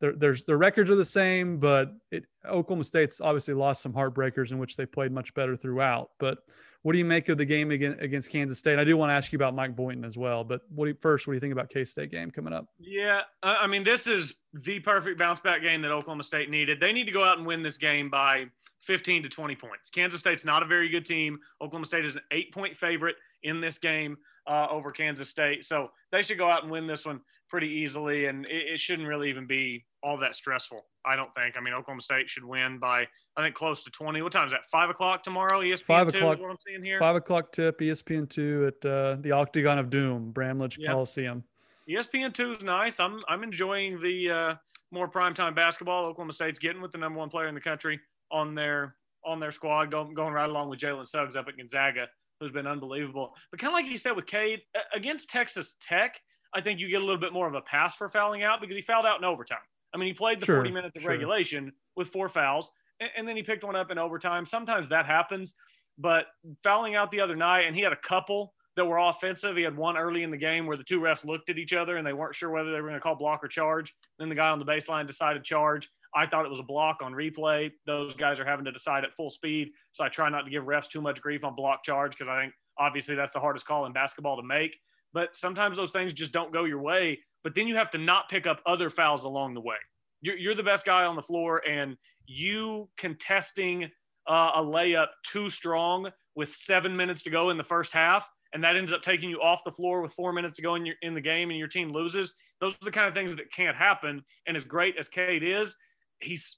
their, 0.00 0.12
there's 0.12 0.44
their 0.44 0.58
records 0.58 0.90
are 0.90 0.96
the 0.96 1.04
same, 1.04 1.58
but 1.58 1.92
it, 2.10 2.26
Oklahoma 2.44 2.84
State's 2.84 3.20
obviously 3.20 3.54
lost 3.54 3.80
some 3.80 3.92
heartbreakers 3.92 4.50
in 4.50 4.58
which 4.58 4.76
they 4.76 4.86
played 4.86 5.12
much 5.12 5.32
better 5.34 5.56
throughout. 5.56 6.10
But 6.18 6.38
what 6.84 6.92
do 6.92 6.98
you 6.98 7.04
make 7.06 7.30
of 7.30 7.38
the 7.38 7.46
game 7.46 7.70
against 7.70 8.30
Kansas 8.30 8.58
State? 8.58 8.78
I 8.78 8.84
do 8.84 8.94
want 8.98 9.08
to 9.08 9.14
ask 9.14 9.32
you 9.32 9.38
about 9.38 9.54
Mike 9.54 9.74
Boynton 9.74 10.04
as 10.04 10.18
well, 10.18 10.44
but 10.44 10.60
what 10.68 10.84
do 10.84 10.90
you, 10.90 10.96
first, 11.00 11.26
what 11.26 11.32
do 11.32 11.36
you 11.36 11.40
think 11.40 11.54
about 11.54 11.70
K 11.70 11.82
State 11.82 12.10
game 12.10 12.30
coming 12.30 12.52
up? 12.52 12.66
Yeah, 12.78 13.22
I 13.42 13.66
mean, 13.66 13.84
this 13.84 14.06
is 14.06 14.34
the 14.52 14.80
perfect 14.80 15.18
bounce 15.18 15.40
back 15.40 15.62
game 15.62 15.80
that 15.80 15.90
Oklahoma 15.90 16.22
State 16.22 16.50
needed. 16.50 16.80
They 16.80 16.92
need 16.92 17.06
to 17.06 17.10
go 17.10 17.24
out 17.24 17.38
and 17.38 17.46
win 17.46 17.62
this 17.62 17.78
game 17.78 18.10
by 18.10 18.48
15 18.82 19.22
to 19.22 19.30
20 19.30 19.56
points. 19.56 19.88
Kansas 19.88 20.20
State's 20.20 20.44
not 20.44 20.62
a 20.62 20.66
very 20.66 20.90
good 20.90 21.06
team. 21.06 21.38
Oklahoma 21.62 21.86
State 21.86 22.04
is 22.04 22.16
an 22.16 22.22
eight 22.32 22.52
point 22.52 22.76
favorite 22.76 23.16
in 23.44 23.62
this 23.62 23.78
game 23.78 24.18
uh, 24.46 24.66
over 24.70 24.90
Kansas 24.90 25.30
State. 25.30 25.64
So 25.64 25.90
they 26.12 26.20
should 26.20 26.36
go 26.36 26.50
out 26.50 26.64
and 26.64 26.70
win 26.70 26.86
this 26.86 27.06
one 27.06 27.22
pretty 27.48 27.68
easily, 27.68 28.26
and 28.26 28.44
it, 28.44 28.74
it 28.74 28.80
shouldn't 28.80 29.08
really 29.08 29.30
even 29.30 29.46
be 29.46 29.86
all 30.02 30.18
that 30.18 30.36
stressful. 30.36 30.84
I 31.06 31.16
don't 31.16 31.34
think. 31.34 31.56
I 31.56 31.60
mean, 31.60 31.72
Oklahoma 31.72 32.02
State 32.02 32.28
should 32.28 32.44
win 32.44 32.78
by 32.78 33.06
I 33.36 33.42
think 33.42 33.54
close 33.54 33.82
to 33.84 33.90
twenty. 33.90 34.22
What 34.22 34.32
time 34.32 34.46
is 34.46 34.52
that? 34.52 34.66
Five 34.70 34.90
o'clock 34.90 35.22
tomorrow. 35.22 35.60
ESPN 35.60 35.84
five 35.84 36.08
o'clock. 36.08 36.40
what 36.40 36.50
I'm 36.50 36.56
seeing 36.66 36.84
here. 36.84 36.98
Five 36.98 37.16
o'clock 37.16 37.52
tip. 37.52 37.80
ESPN 37.80 38.28
two 38.28 38.66
at 38.66 38.88
uh, 38.88 39.16
the 39.20 39.32
Octagon 39.32 39.78
of 39.78 39.90
Doom, 39.90 40.30
Bramlage. 40.30 40.78
Coliseum. 40.86 41.42
ESPN 41.88 42.32
two 42.32 42.52
is 42.52 42.62
nice. 42.62 43.00
I'm 43.00 43.20
I'm 43.28 43.42
enjoying 43.42 44.00
the 44.00 44.30
uh, 44.30 44.54
more 44.90 45.08
primetime 45.08 45.54
basketball. 45.54 46.06
Oklahoma 46.06 46.32
State's 46.32 46.58
getting 46.58 46.80
with 46.80 46.92
the 46.92 46.98
number 46.98 47.18
one 47.18 47.28
player 47.28 47.48
in 47.48 47.54
the 47.54 47.60
country 47.60 48.00
on 48.30 48.54
their 48.54 48.94
on 49.24 49.40
their 49.40 49.52
squad, 49.52 49.90
going 49.90 50.14
going 50.14 50.32
right 50.32 50.48
along 50.48 50.70
with 50.70 50.78
Jalen 50.78 51.06
Suggs 51.06 51.36
up 51.36 51.48
at 51.48 51.56
Gonzaga, 51.56 52.08
who's 52.40 52.52
been 52.52 52.66
unbelievable. 52.66 53.34
But 53.50 53.60
kind 53.60 53.72
of 53.72 53.74
like 53.74 53.90
you 53.90 53.98
said 53.98 54.12
with 54.12 54.26
Cade 54.26 54.60
against 54.94 55.28
Texas 55.28 55.76
Tech, 55.80 56.20
I 56.54 56.60
think 56.60 56.78
you 56.78 56.88
get 56.88 57.00
a 57.00 57.04
little 57.04 57.20
bit 57.20 57.32
more 57.32 57.48
of 57.48 57.54
a 57.54 57.62
pass 57.62 57.96
for 57.96 58.08
fouling 58.08 58.42
out 58.42 58.60
because 58.60 58.76
he 58.76 58.82
fouled 58.82 59.06
out 59.06 59.18
in 59.18 59.24
overtime. 59.24 59.58
I 59.92 59.96
mean, 59.96 60.08
he 60.08 60.14
played 60.14 60.40
the 60.40 60.46
sure, 60.46 60.56
40 60.56 60.70
minutes 60.72 60.96
of 60.96 61.02
sure. 61.02 61.10
regulation 61.10 61.72
with 61.96 62.08
four 62.08 62.28
fouls, 62.28 62.72
and, 63.16 63.26
then 63.26 63.36
he 63.36 63.42
picked 63.42 63.64
one 63.64 63.76
up 63.76 63.90
in 63.90 63.98
overtime. 63.98 64.46
Sometimes 64.46 64.88
that 64.88 65.06
happens, 65.06 65.54
but 65.98 66.26
fouling 66.62 66.94
out 66.94 67.10
the 67.10 67.20
other 67.20 67.36
night, 67.36 67.62
and 67.62 67.74
he 67.74 67.82
had 67.82 67.92
a 67.92 67.98
couple 68.04 68.54
that 68.76 68.84
were 68.84 68.98
offensive. 68.98 69.56
He 69.56 69.62
had 69.62 69.76
one 69.76 69.96
early 69.96 70.22
in 70.22 70.30
the 70.30 70.36
game 70.36 70.66
where 70.66 70.76
the 70.76 70.84
two 70.84 71.00
refs 71.00 71.24
looked 71.24 71.48
at 71.48 71.58
each 71.58 71.72
other 71.72 71.96
and 71.96 72.04
they 72.04 72.12
weren't 72.12 72.34
sure 72.34 72.50
whether 72.50 72.72
they 72.72 72.80
were 72.80 72.88
going 72.88 72.98
to 72.98 73.00
call 73.00 73.14
block 73.14 73.44
or 73.44 73.48
charge. 73.48 73.94
Then 74.18 74.28
the 74.28 74.34
guy 74.34 74.48
on 74.48 74.58
the 74.58 74.64
baseline 74.64 75.06
decided 75.06 75.44
charge. 75.44 75.88
I 76.12 76.26
thought 76.26 76.44
it 76.44 76.50
was 76.50 76.58
a 76.58 76.64
block 76.64 76.98
on 77.00 77.12
replay. 77.12 77.70
Those 77.86 78.14
guys 78.14 78.40
are 78.40 78.44
having 78.44 78.64
to 78.64 78.72
decide 78.72 79.04
at 79.04 79.14
full 79.14 79.30
speed. 79.30 79.70
So 79.92 80.02
I 80.02 80.08
try 80.08 80.28
not 80.28 80.42
to 80.42 80.50
give 80.50 80.64
refs 80.64 80.88
too 80.88 81.00
much 81.00 81.20
grief 81.20 81.44
on 81.44 81.54
block 81.54 81.84
charge 81.84 82.12
because 82.18 82.28
I 82.28 82.42
think 82.42 82.54
obviously 82.76 83.14
that's 83.14 83.32
the 83.32 83.38
hardest 83.38 83.64
call 83.64 83.86
in 83.86 83.92
basketball 83.92 84.36
to 84.36 84.42
make. 84.42 84.76
But 85.12 85.36
sometimes 85.36 85.76
those 85.76 85.92
things 85.92 86.12
just 86.12 86.32
don't 86.32 86.52
go 86.52 86.64
your 86.64 86.80
way 86.80 87.20
but 87.44 87.54
then 87.54 87.68
you 87.68 87.76
have 87.76 87.90
to 87.92 87.98
not 87.98 88.28
pick 88.28 88.46
up 88.46 88.60
other 88.66 88.90
fouls 88.90 89.22
along 89.22 89.54
the 89.54 89.60
way. 89.60 89.76
You're, 90.24 90.38
you're 90.38 90.54
the 90.54 90.62
best 90.62 90.86
guy 90.86 91.04
on 91.04 91.16
the 91.16 91.22
floor, 91.22 91.60
and 91.68 91.98
you 92.26 92.88
contesting 92.96 93.84
uh, 94.26 94.52
a 94.54 94.62
layup 94.62 95.08
too 95.30 95.50
strong 95.50 96.10
with 96.34 96.48
seven 96.54 96.96
minutes 96.96 97.22
to 97.24 97.30
go 97.30 97.50
in 97.50 97.58
the 97.58 97.64
first 97.64 97.92
half, 97.92 98.26
and 98.54 98.64
that 98.64 98.74
ends 98.74 98.90
up 98.90 99.02
taking 99.02 99.28
you 99.28 99.36
off 99.42 99.62
the 99.64 99.70
floor 99.70 100.00
with 100.00 100.14
four 100.14 100.32
minutes 100.32 100.56
to 100.56 100.62
go 100.62 100.76
in, 100.76 100.86
your, 100.86 100.94
in 101.02 101.12
the 101.12 101.20
game, 101.20 101.50
and 101.50 101.58
your 101.58 101.68
team 101.68 101.92
loses. 101.92 102.32
Those 102.58 102.72
are 102.72 102.84
the 102.86 102.90
kind 102.90 103.06
of 103.06 103.12
things 103.12 103.36
that 103.36 103.52
can't 103.52 103.76
happen. 103.76 104.24
And 104.46 104.56
as 104.56 104.64
great 104.64 104.96
as 104.98 105.08
Cade 105.08 105.42
is, 105.42 105.76
he's 106.20 106.56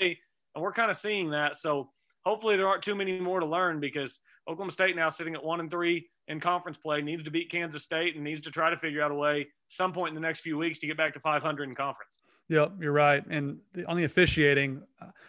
and 0.00 0.16
we're 0.56 0.72
kind 0.72 0.90
of 0.90 0.96
seeing 0.96 1.30
that. 1.30 1.56
So 1.56 1.90
hopefully 2.24 2.56
there 2.56 2.68
aren't 2.68 2.82
too 2.82 2.94
many 2.94 3.20
more 3.20 3.40
to 3.40 3.46
learn 3.46 3.80
because 3.80 4.20
Oklahoma 4.48 4.72
State 4.72 4.96
now 4.96 5.10
sitting 5.10 5.34
at 5.34 5.44
one 5.44 5.60
and 5.60 5.70
three 5.70 6.08
in 6.28 6.40
conference 6.40 6.78
play 6.78 7.02
needs 7.02 7.24
to 7.24 7.30
beat 7.30 7.50
Kansas 7.50 7.82
State 7.82 8.14
and 8.14 8.24
needs 8.24 8.40
to 8.42 8.50
try 8.50 8.70
to 8.70 8.76
figure 8.76 9.02
out 9.02 9.10
a 9.10 9.14
way 9.14 9.48
some 9.68 9.92
point 9.92 10.10
in 10.10 10.14
the 10.14 10.20
next 10.20 10.40
few 10.40 10.56
weeks 10.58 10.78
to 10.80 10.86
get 10.86 10.96
back 10.96 11.14
to 11.14 11.20
500 11.20 11.68
in 11.68 11.74
conference. 11.74 12.18
Yep, 12.48 12.74
you're 12.80 12.92
right. 12.92 13.24
And 13.30 13.58
on 13.86 13.96
the 13.96 14.04
officiating, 14.04 14.82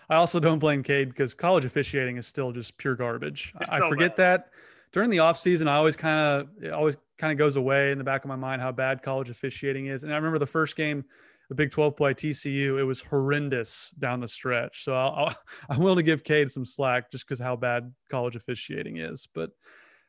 I 0.10 0.16
also 0.16 0.40
don't 0.40 0.58
blame 0.58 0.82
Cade 0.82 1.10
because 1.10 1.36
college 1.36 1.66
officiating 1.66 2.18
is 2.18 2.26
still 2.26 2.52
just 2.52 2.76
pure 2.78 2.96
garbage. 2.96 3.54
I 3.70 3.88
forget 3.88 4.18
bad. 4.18 4.42
that 4.42 4.50
during 4.92 5.10
the 5.10 5.18
offseason, 5.18 5.68
I 5.68 5.76
always 5.76 5.96
kind 5.96 6.20
of 6.20 6.50
it 6.64 6.72
always 6.72 6.98
kind 7.18 7.32
of 7.32 7.38
goes 7.38 7.56
away 7.56 7.92
in 7.92 8.00
the 8.00 8.04
back 8.04 8.24
of 8.24 8.28
my 8.28 8.36
mind 8.36 8.62
how 8.62 8.72
bad 8.72 9.04
college 9.04 9.30
officiating 9.30 9.86
is. 9.86 10.04
And 10.04 10.12
I 10.12 10.16
remember 10.16 10.40
the 10.40 10.48
first 10.48 10.76
game, 10.76 11.06
the 11.52 11.56
Big 11.56 11.70
12 11.70 11.98
play 11.98 12.14
TCU, 12.14 12.80
it 12.80 12.86
was 12.86 13.02
horrendous 13.02 13.94
down 14.00 14.22
the 14.22 14.28
stretch. 14.30 14.86
So 14.86 14.94
i 14.94 15.36
am 15.70 15.80
willing 15.82 15.98
to 15.98 16.02
give 16.02 16.24
Cade 16.24 16.50
some 16.50 16.66
slack 16.66 17.12
just 17.12 17.28
because 17.28 17.42
how 17.42 17.58
bad 17.58 17.94
college 18.10 18.38
officiating 18.38 19.00
is. 19.00 19.28
But 19.36 19.52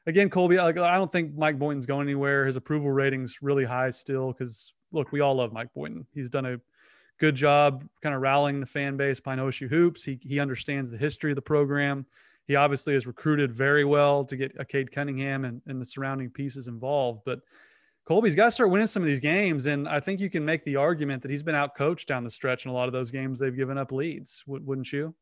again, 0.07 0.31
Colby, 0.31 0.61
I, 0.61 0.69
I 0.69 0.95
don't 0.95 1.11
think 1.11 1.35
Mike 1.35 1.59
Boynton's 1.59 1.85
going 1.85 2.07
anywhere. 2.07 2.47
His 2.47 2.55
approval 2.55 2.93
rating's 2.93 3.43
really 3.43 3.65
high 3.65 3.91
still 3.91 4.31
because 4.31 4.73
look, 4.93 5.11
we 5.11 5.19
all 5.19 5.35
love 5.35 5.53
Mike 5.53 5.75
Boynton. 5.75 6.07
He's 6.15 6.31
done 6.31 6.47
a 6.47 6.61
good 7.19 7.35
job 7.35 7.85
kind 8.05 8.15
of 8.15 8.21
rallying 8.21 8.61
the 8.61 8.67
fan 8.67 8.97
base 8.97 9.19
behind 9.19 9.41
OSU 9.41 9.69
hoops. 9.69 10.05
He 10.05 10.21
he 10.23 10.39
understands 10.39 10.93
the 10.93 10.97
history 10.97 11.33
of 11.33 11.37
the 11.37 11.43
program. 11.43 12.07
He 12.47 12.55
obviously 12.55 12.95
has 12.95 13.05
recruited 13.05 13.53
very 13.53 13.85
well 13.85 14.25
to 14.27 14.37
get 14.37 14.55
a 14.61 14.65
Cade 14.65 14.93
Cunningham 14.93 15.45
and, 15.45 15.61
and 15.67 15.81
the 15.81 15.87
surrounding 15.87 16.31
pieces 16.31 16.69
involved. 16.69 17.23
But 17.27 17.41
Colby's 18.05 18.35
got 18.35 18.47
to 18.47 18.51
start 18.51 18.71
winning 18.71 18.87
some 18.87 19.03
of 19.03 19.07
these 19.07 19.21
games. 19.21 19.67
And 19.67 19.89
I 19.89 20.01
think 20.01 20.21
you 20.21 20.29
can 20.29 20.45
make 20.45 20.65
the 20.65 20.77
argument 20.77 21.23
that 21.23 21.31
he's 21.31 21.43
been 21.43 21.55
out 21.55 21.77
coached 21.77 22.09
down 22.09 22.25
the 22.25 22.31
stretch 22.31 22.65
in 22.65 22.71
a 22.71 22.75
lot 22.75 22.89
of 22.89 22.93
those 22.93 23.11
games 23.11 23.39
they've 23.39 23.57
given 23.57 23.79
up 23.79 23.93
leads, 23.93 24.43
wouldn't 24.47 24.93
you? 24.93 25.15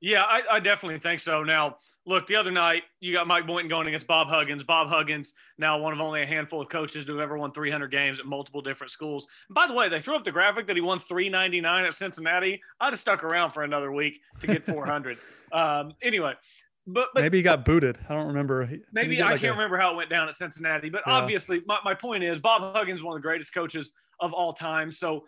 Yeah, 0.00 0.22
I, 0.22 0.40
I, 0.52 0.60
definitely 0.60 0.98
think 0.98 1.20
so. 1.20 1.42
Now, 1.42 1.76
look, 2.06 2.26
the 2.26 2.34
other 2.34 2.50
night 2.50 2.84
you 3.00 3.12
got 3.12 3.26
Mike 3.26 3.46
Boynton 3.46 3.68
going 3.68 3.86
against 3.86 4.06
Bob 4.06 4.28
Huggins. 4.28 4.62
Bob 4.62 4.88
Huggins, 4.88 5.34
now 5.58 5.78
one 5.78 5.92
of 5.92 6.00
only 6.00 6.22
a 6.22 6.26
handful 6.26 6.62
of 6.62 6.70
coaches 6.70 7.04
to 7.04 7.12
have 7.12 7.20
ever 7.20 7.36
won 7.36 7.52
300 7.52 7.90
games 7.90 8.18
at 8.18 8.24
multiple 8.24 8.62
different 8.62 8.90
schools. 8.90 9.26
And 9.48 9.54
by 9.54 9.66
the 9.66 9.74
way, 9.74 9.90
they 9.90 10.00
threw 10.00 10.16
up 10.16 10.24
the 10.24 10.32
graphic 10.32 10.66
that 10.68 10.76
he 10.76 10.80
won 10.80 11.00
399 11.00 11.84
at 11.84 11.92
Cincinnati. 11.92 12.62
I'd 12.80 12.94
have 12.94 13.00
stuck 13.00 13.22
around 13.22 13.52
for 13.52 13.62
another 13.62 13.92
week 13.92 14.20
to 14.40 14.46
get 14.46 14.64
400. 14.64 15.18
um, 15.52 15.92
anyway, 16.02 16.32
but, 16.92 17.08
but, 17.14 17.22
maybe 17.22 17.38
he 17.38 17.42
got 17.42 17.64
booted. 17.64 17.98
I 18.08 18.14
don't 18.14 18.26
remember. 18.26 18.68
Maybe 18.92 19.22
I 19.22 19.30
can't 19.30 19.44
a, 19.44 19.50
remember 19.52 19.78
how 19.78 19.92
it 19.92 19.96
went 19.96 20.10
down 20.10 20.28
at 20.28 20.34
Cincinnati. 20.34 20.90
But 20.90 21.02
yeah. 21.06 21.14
obviously, 21.14 21.62
my, 21.66 21.78
my 21.84 21.94
point 21.94 22.24
is 22.24 22.38
Bob 22.38 22.74
Huggins 22.74 23.00
is 23.00 23.04
one 23.04 23.16
of 23.16 23.22
the 23.22 23.26
greatest 23.26 23.54
coaches 23.54 23.92
of 24.20 24.32
all 24.32 24.52
time. 24.52 24.90
So 24.92 25.24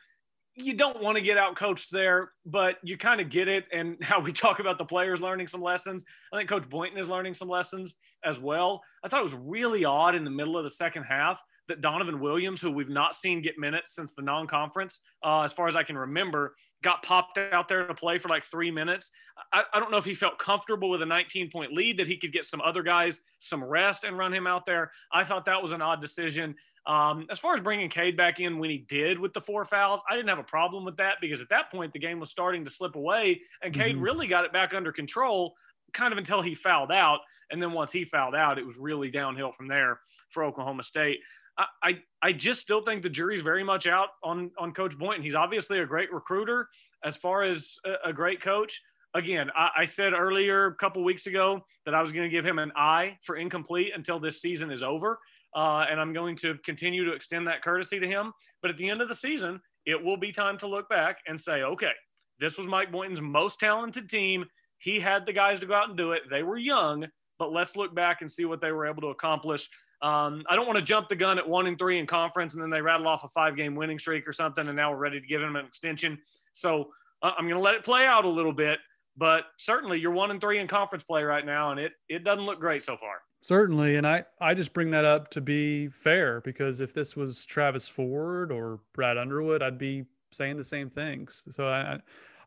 you 0.54 0.74
don't 0.74 1.02
want 1.02 1.16
to 1.16 1.22
get 1.22 1.38
out 1.38 1.56
coached 1.56 1.90
there, 1.90 2.32
but 2.44 2.76
you 2.82 2.98
kind 2.98 3.20
of 3.20 3.30
get 3.30 3.48
it. 3.48 3.64
And 3.72 3.96
how 4.02 4.20
we 4.20 4.32
talk 4.32 4.58
about 4.58 4.78
the 4.78 4.84
players 4.84 5.20
learning 5.20 5.48
some 5.48 5.62
lessons. 5.62 6.04
I 6.32 6.36
think 6.36 6.48
Coach 6.48 6.68
Boynton 6.68 6.98
is 6.98 7.08
learning 7.08 7.34
some 7.34 7.48
lessons 7.48 7.94
as 8.24 8.40
well. 8.40 8.82
I 9.04 9.08
thought 9.08 9.20
it 9.20 9.24
was 9.24 9.34
really 9.34 9.84
odd 9.84 10.14
in 10.14 10.24
the 10.24 10.30
middle 10.30 10.56
of 10.56 10.64
the 10.64 10.70
second 10.70 11.04
half 11.04 11.40
that 11.68 11.80
Donovan 11.80 12.20
Williams, 12.20 12.60
who 12.60 12.70
we've 12.70 12.88
not 12.88 13.14
seen 13.14 13.40
get 13.40 13.58
minutes 13.58 13.94
since 13.94 14.14
the 14.14 14.22
non-conference, 14.22 14.98
uh, 15.24 15.42
as 15.42 15.52
far 15.52 15.68
as 15.68 15.76
I 15.76 15.82
can 15.82 15.96
remember, 15.96 16.54
got 16.82 17.02
popped 17.02 17.38
out 17.38 17.68
there 17.68 17.86
to 17.86 17.94
play 17.94 18.18
for 18.18 18.28
like 18.28 18.44
three 18.44 18.70
minutes. 18.70 19.10
I, 19.52 19.62
I, 19.72 19.80
don't 19.80 19.90
know 19.90 19.96
if 19.96 20.04
he 20.04 20.14
felt 20.14 20.38
comfortable 20.38 20.90
with 20.90 21.00
a 21.02 21.06
19 21.06 21.50
point 21.50 21.72
lead 21.72 21.98
that 21.98 22.06
he 22.06 22.16
could 22.16 22.32
get 22.32 22.44
some 22.44 22.60
other 22.60 22.82
guys 22.82 23.20
some 23.38 23.62
rest 23.62 24.04
and 24.04 24.18
run 24.18 24.34
him 24.34 24.46
out 24.46 24.66
there. 24.66 24.90
I 25.12 25.24
thought 25.24 25.44
that 25.46 25.62
was 25.62 25.72
an 25.72 25.80
odd 25.80 26.00
decision. 26.00 26.54
Um, 26.86 27.26
as 27.30 27.38
far 27.38 27.54
as 27.54 27.60
bringing 27.60 27.88
Cade 27.88 28.16
back 28.16 28.40
in 28.40 28.58
when 28.58 28.68
he 28.68 28.78
did 28.88 29.18
with 29.18 29.32
the 29.32 29.40
four 29.40 29.64
fouls, 29.64 30.02
I 30.10 30.16
didn't 30.16 30.28
have 30.28 30.40
a 30.40 30.44
problem 30.44 30.84
with 30.84 30.96
that 30.96 31.18
because 31.20 31.40
at 31.40 31.48
that 31.50 31.70
point 31.70 31.92
the 31.92 32.00
game 32.00 32.18
was 32.18 32.30
starting 32.30 32.64
to 32.64 32.70
slip 32.70 32.96
away 32.96 33.40
and 33.62 33.72
Cade 33.72 33.94
mm-hmm. 33.94 34.04
really 34.04 34.26
got 34.26 34.44
it 34.44 34.52
back 34.52 34.74
under 34.74 34.90
control 34.90 35.54
kind 35.92 36.12
of 36.12 36.18
until 36.18 36.42
he 36.42 36.54
fouled 36.54 36.90
out. 36.90 37.20
And 37.50 37.62
then 37.62 37.72
once 37.72 37.92
he 37.92 38.04
fouled 38.04 38.34
out, 38.34 38.58
it 38.58 38.66
was 38.66 38.76
really 38.76 39.10
downhill 39.10 39.52
from 39.52 39.68
there 39.68 40.00
for 40.30 40.42
Oklahoma 40.42 40.82
State. 40.82 41.20
I, 41.58 41.98
I 42.22 42.32
just 42.32 42.60
still 42.60 42.82
think 42.82 43.02
the 43.02 43.10
jury's 43.10 43.42
very 43.42 43.64
much 43.64 43.86
out 43.86 44.08
on 44.22 44.50
on 44.58 44.72
Coach 44.72 44.96
Boynton. 44.96 45.22
He's 45.22 45.34
obviously 45.34 45.80
a 45.80 45.86
great 45.86 46.12
recruiter 46.12 46.68
as 47.04 47.16
far 47.16 47.42
as 47.42 47.76
a, 47.84 48.10
a 48.10 48.12
great 48.12 48.40
coach. 48.40 48.80
Again, 49.14 49.50
I, 49.54 49.68
I, 49.80 49.84
said 49.84 50.14
earlier 50.14 50.66
a 50.66 50.74
couple 50.76 51.04
weeks 51.04 51.26
ago 51.26 51.60
that 51.84 51.94
I 51.94 52.00
was 52.00 52.12
going 52.12 52.24
to 52.24 52.34
give 52.34 52.46
him 52.46 52.58
an 52.58 52.72
I 52.74 53.18
for 53.22 53.36
incomplete 53.36 53.92
until 53.94 54.18
this 54.18 54.40
season 54.40 54.70
is 54.70 54.82
over, 54.82 55.18
uh, 55.54 55.84
and 55.90 56.00
I'm 56.00 56.14
going 56.14 56.34
to 56.36 56.56
continue 56.64 57.04
to 57.04 57.12
extend 57.12 57.46
that 57.46 57.62
courtesy 57.62 58.00
to 58.00 58.06
him. 58.06 58.32
But 58.62 58.70
at 58.70 58.78
the 58.78 58.88
end 58.88 59.02
of 59.02 59.08
the 59.08 59.14
season, 59.14 59.60
it 59.84 60.02
will 60.02 60.16
be 60.16 60.32
time 60.32 60.56
to 60.58 60.66
look 60.66 60.88
back 60.88 61.18
and 61.26 61.38
say, 61.38 61.62
okay, 61.62 61.92
this 62.40 62.56
was 62.56 62.66
Mike 62.66 62.90
Boynton's 62.90 63.20
most 63.20 63.60
talented 63.60 64.08
team. 64.08 64.46
He 64.78 64.98
had 64.98 65.26
the 65.26 65.32
guys 65.32 65.60
to 65.60 65.66
go 65.66 65.74
out 65.74 65.90
and 65.90 65.98
do 65.98 66.12
it. 66.12 66.22
They 66.30 66.42
were 66.42 66.56
young, 66.56 67.06
but 67.38 67.52
let's 67.52 67.76
look 67.76 67.94
back 67.94 68.22
and 68.22 68.30
see 68.30 68.46
what 68.46 68.62
they 68.62 68.72
were 68.72 68.86
able 68.86 69.02
to 69.02 69.08
accomplish 69.08 69.68
um, 70.02 70.42
I 70.50 70.56
don't 70.56 70.66
want 70.66 70.78
to 70.78 70.84
jump 70.84 71.08
the 71.08 71.14
gun 71.14 71.38
at 71.38 71.48
one 71.48 71.68
and 71.68 71.78
three 71.78 72.00
in 72.00 72.06
conference, 72.06 72.54
and 72.54 72.62
then 72.62 72.70
they 72.70 72.80
rattle 72.80 73.06
off 73.06 73.22
a 73.22 73.28
five 73.28 73.56
game 73.56 73.76
winning 73.76 74.00
streak 74.00 74.26
or 74.26 74.32
something, 74.32 74.66
and 74.66 74.76
now 74.76 74.90
we're 74.90 74.98
ready 74.98 75.20
to 75.20 75.26
give 75.26 75.40
him 75.40 75.54
an 75.54 75.64
extension. 75.64 76.18
So 76.54 76.90
uh, 77.22 77.30
I'm 77.38 77.44
going 77.44 77.54
to 77.54 77.60
let 77.60 77.76
it 77.76 77.84
play 77.84 78.04
out 78.04 78.24
a 78.24 78.28
little 78.28 78.52
bit, 78.52 78.80
but 79.16 79.44
certainly 79.58 80.00
you're 80.00 80.10
one 80.10 80.32
and 80.32 80.40
three 80.40 80.58
in 80.58 80.66
conference 80.66 81.04
play 81.04 81.22
right 81.22 81.46
now, 81.46 81.70
and 81.70 81.78
it 81.78 81.92
it 82.08 82.24
doesn't 82.24 82.44
look 82.44 82.58
great 82.58 82.82
so 82.82 82.96
far. 82.96 83.22
Certainly, 83.42 83.96
and 83.96 84.06
I 84.06 84.24
I 84.40 84.54
just 84.54 84.72
bring 84.72 84.90
that 84.90 85.04
up 85.04 85.30
to 85.30 85.40
be 85.40 85.86
fair 85.88 86.40
because 86.40 86.80
if 86.80 86.92
this 86.94 87.16
was 87.16 87.46
Travis 87.46 87.86
Ford 87.86 88.50
or 88.50 88.80
Brad 88.94 89.18
Underwood, 89.18 89.62
I'd 89.62 89.78
be 89.78 90.04
saying 90.32 90.56
the 90.56 90.64
same 90.64 90.90
things. 90.90 91.46
So 91.52 91.68
I 91.68 92.00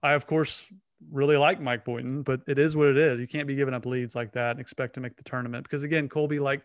I 0.03 0.13
of 0.13 0.27
course 0.27 0.69
really 1.09 1.37
like 1.37 1.61
Mike 1.61 1.85
Boynton, 1.85 2.21
but 2.21 2.41
it 2.47 2.59
is 2.59 2.75
what 2.75 2.87
it 2.87 2.97
is. 2.97 3.19
You 3.19 3.27
can't 3.27 3.47
be 3.47 3.55
giving 3.55 3.73
up 3.73 3.85
leads 3.85 4.15
like 4.15 4.33
that 4.33 4.51
and 4.51 4.59
expect 4.59 4.95
to 4.95 4.99
make 4.99 5.15
the 5.15 5.23
tournament 5.23 5.63
because 5.63 5.83
again, 5.83 6.09
Colby 6.09 6.39
like 6.39 6.63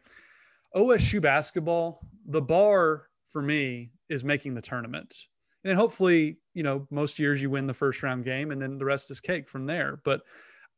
OSU 0.75 1.21
basketball, 1.21 2.01
the 2.27 2.43
bar 2.43 3.09
for 3.29 3.43
me 3.43 3.93
is 4.09 4.25
making 4.25 4.55
the 4.55 4.61
tournament. 4.61 5.15
And 5.65 5.77
hopefully, 5.77 6.39
you 6.55 6.63
know, 6.63 6.87
most 6.91 7.19
years 7.19 7.43
you 7.43 7.51
win 7.51 7.67
the 7.67 7.75
first 7.75 8.03
round 8.03 8.25
game 8.25 8.51
and 8.51 8.61
then 8.61 8.79
the 8.79 8.85
rest 8.85 9.11
is 9.11 9.21
cake 9.21 9.49
from 9.49 9.67
there. 9.67 10.01
But 10.05 10.23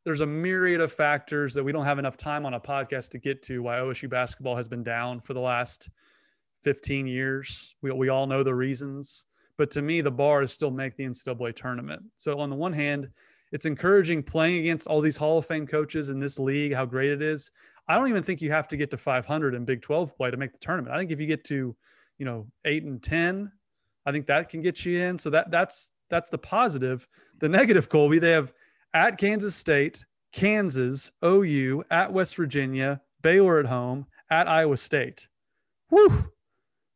there's 0.05 0.21
a 0.21 0.25
myriad 0.25 0.81
of 0.81 0.91
factors 0.91 1.53
that 1.53 1.63
we 1.63 1.71
don't 1.71 1.85
have 1.85 1.99
enough 1.99 2.17
time 2.17 2.45
on 2.45 2.55
a 2.55 2.59
podcast 2.59 3.09
to 3.11 3.19
get 3.19 3.41
to 3.43 3.63
why 3.63 3.77
OSU 3.77 4.09
basketball 4.09 4.55
has 4.55 4.67
been 4.67 4.83
down 4.83 5.21
for 5.21 5.33
the 5.33 5.39
last 5.39 5.89
15 6.63 7.07
years. 7.07 7.75
We, 7.81 7.91
we 7.91 8.09
all 8.09 8.27
know 8.27 8.43
the 8.43 8.53
reasons. 8.53 9.25
But 9.57 9.71
to 9.71 9.81
me, 9.81 10.01
the 10.01 10.11
bar 10.11 10.41
is 10.41 10.51
still 10.51 10.71
make 10.71 10.97
the 10.97 11.05
NCAA 11.05 11.55
tournament. 11.55 12.03
So 12.15 12.37
on 12.39 12.49
the 12.49 12.55
one 12.55 12.73
hand, 12.73 13.07
it's 13.51 13.65
encouraging 13.65 14.23
playing 14.23 14.61
against 14.61 14.87
all 14.87 14.99
these 14.99 15.15
Hall 15.15 15.37
of 15.37 15.45
Fame 15.45 15.67
coaches 15.67 16.09
in 16.09 16.19
this 16.19 16.39
league, 16.39 16.73
how 16.73 16.85
great 16.85 17.11
it 17.11 17.21
is. 17.21 17.51
I 17.87 17.97
don't 17.97 18.07
even 18.07 18.23
think 18.23 18.41
you 18.41 18.51
have 18.51 18.67
to 18.69 18.77
get 18.77 18.91
to 18.91 18.97
500 18.97 19.55
in 19.55 19.65
Big 19.65 19.81
12 19.81 20.15
play 20.15 20.31
to 20.31 20.37
make 20.37 20.53
the 20.53 20.59
tournament. 20.59 20.95
I 20.95 20.97
think 20.97 21.11
if 21.11 21.19
you 21.19 21.27
get 21.27 21.43
to, 21.45 21.75
you 22.17 22.25
know, 22.25 22.47
eight 22.65 22.83
and 22.83 23.01
10, 23.01 23.51
I 24.05 24.11
think 24.11 24.25
that 24.27 24.49
can 24.49 24.61
get 24.61 24.85
you 24.85 24.99
in. 24.99 25.17
So 25.17 25.29
that 25.29 25.51
that's 25.51 25.91
that's 26.09 26.29
the 26.29 26.37
positive. 26.37 27.07
The 27.39 27.49
negative, 27.49 27.89
Colby, 27.89 28.19
they 28.19 28.31
have 28.31 28.53
at 28.93 29.17
Kansas 29.17 29.55
State, 29.55 30.05
Kansas, 30.31 31.11
OU, 31.23 31.83
at 31.91 32.11
West 32.11 32.35
Virginia, 32.35 33.01
Baylor 33.21 33.59
at 33.59 33.65
home, 33.65 34.05
at 34.29 34.47
Iowa 34.47 34.77
State. 34.77 35.27
Whew. 35.89 36.31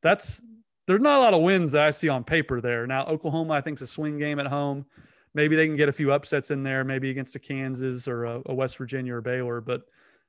That's 0.03 0.41
there's 0.87 1.01
not 1.01 1.17
a 1.17 1.23
lot 1.23 1.33
of 1.33 1.41
wins 1.41 1.73
that 1.73 1.81
I 1.81 1.91
see 1.91 2.07
on 2.07 2.23
paper 2.23 2.61
there. 2.61 2.87
Now 2.87 3.05
Oklahoma, 3.05 3.53
I 3.53 3.61
think, 3.61 3.77
is 3.77 3.81
a 3.81 3.87
swing 3.87 4.17
game 4.17 4.39
at 4.39 4.47
home. 4.47 4.85
Maybe 5.33 5.55
they 5.55 5.67
can 5.67 5.75
get 5.75 5.89
a 5.89 5.93
few 5.93 6.11
upsets 6.11 6.49
in 6.49 6.63
there, 6.63 6.83
maybe 6.83 7.09
against 7.09 7.35
a 7.35 7.39
Kansas 7.39 8.07
or 8.07 8.25
a, 8.25 8.41
a 8.47 8.53
West 8.53 8.77
Virginia 8.77 9.13
or 9.15 9.21
Baylor, 9.21 9.61
but 9.61 9.83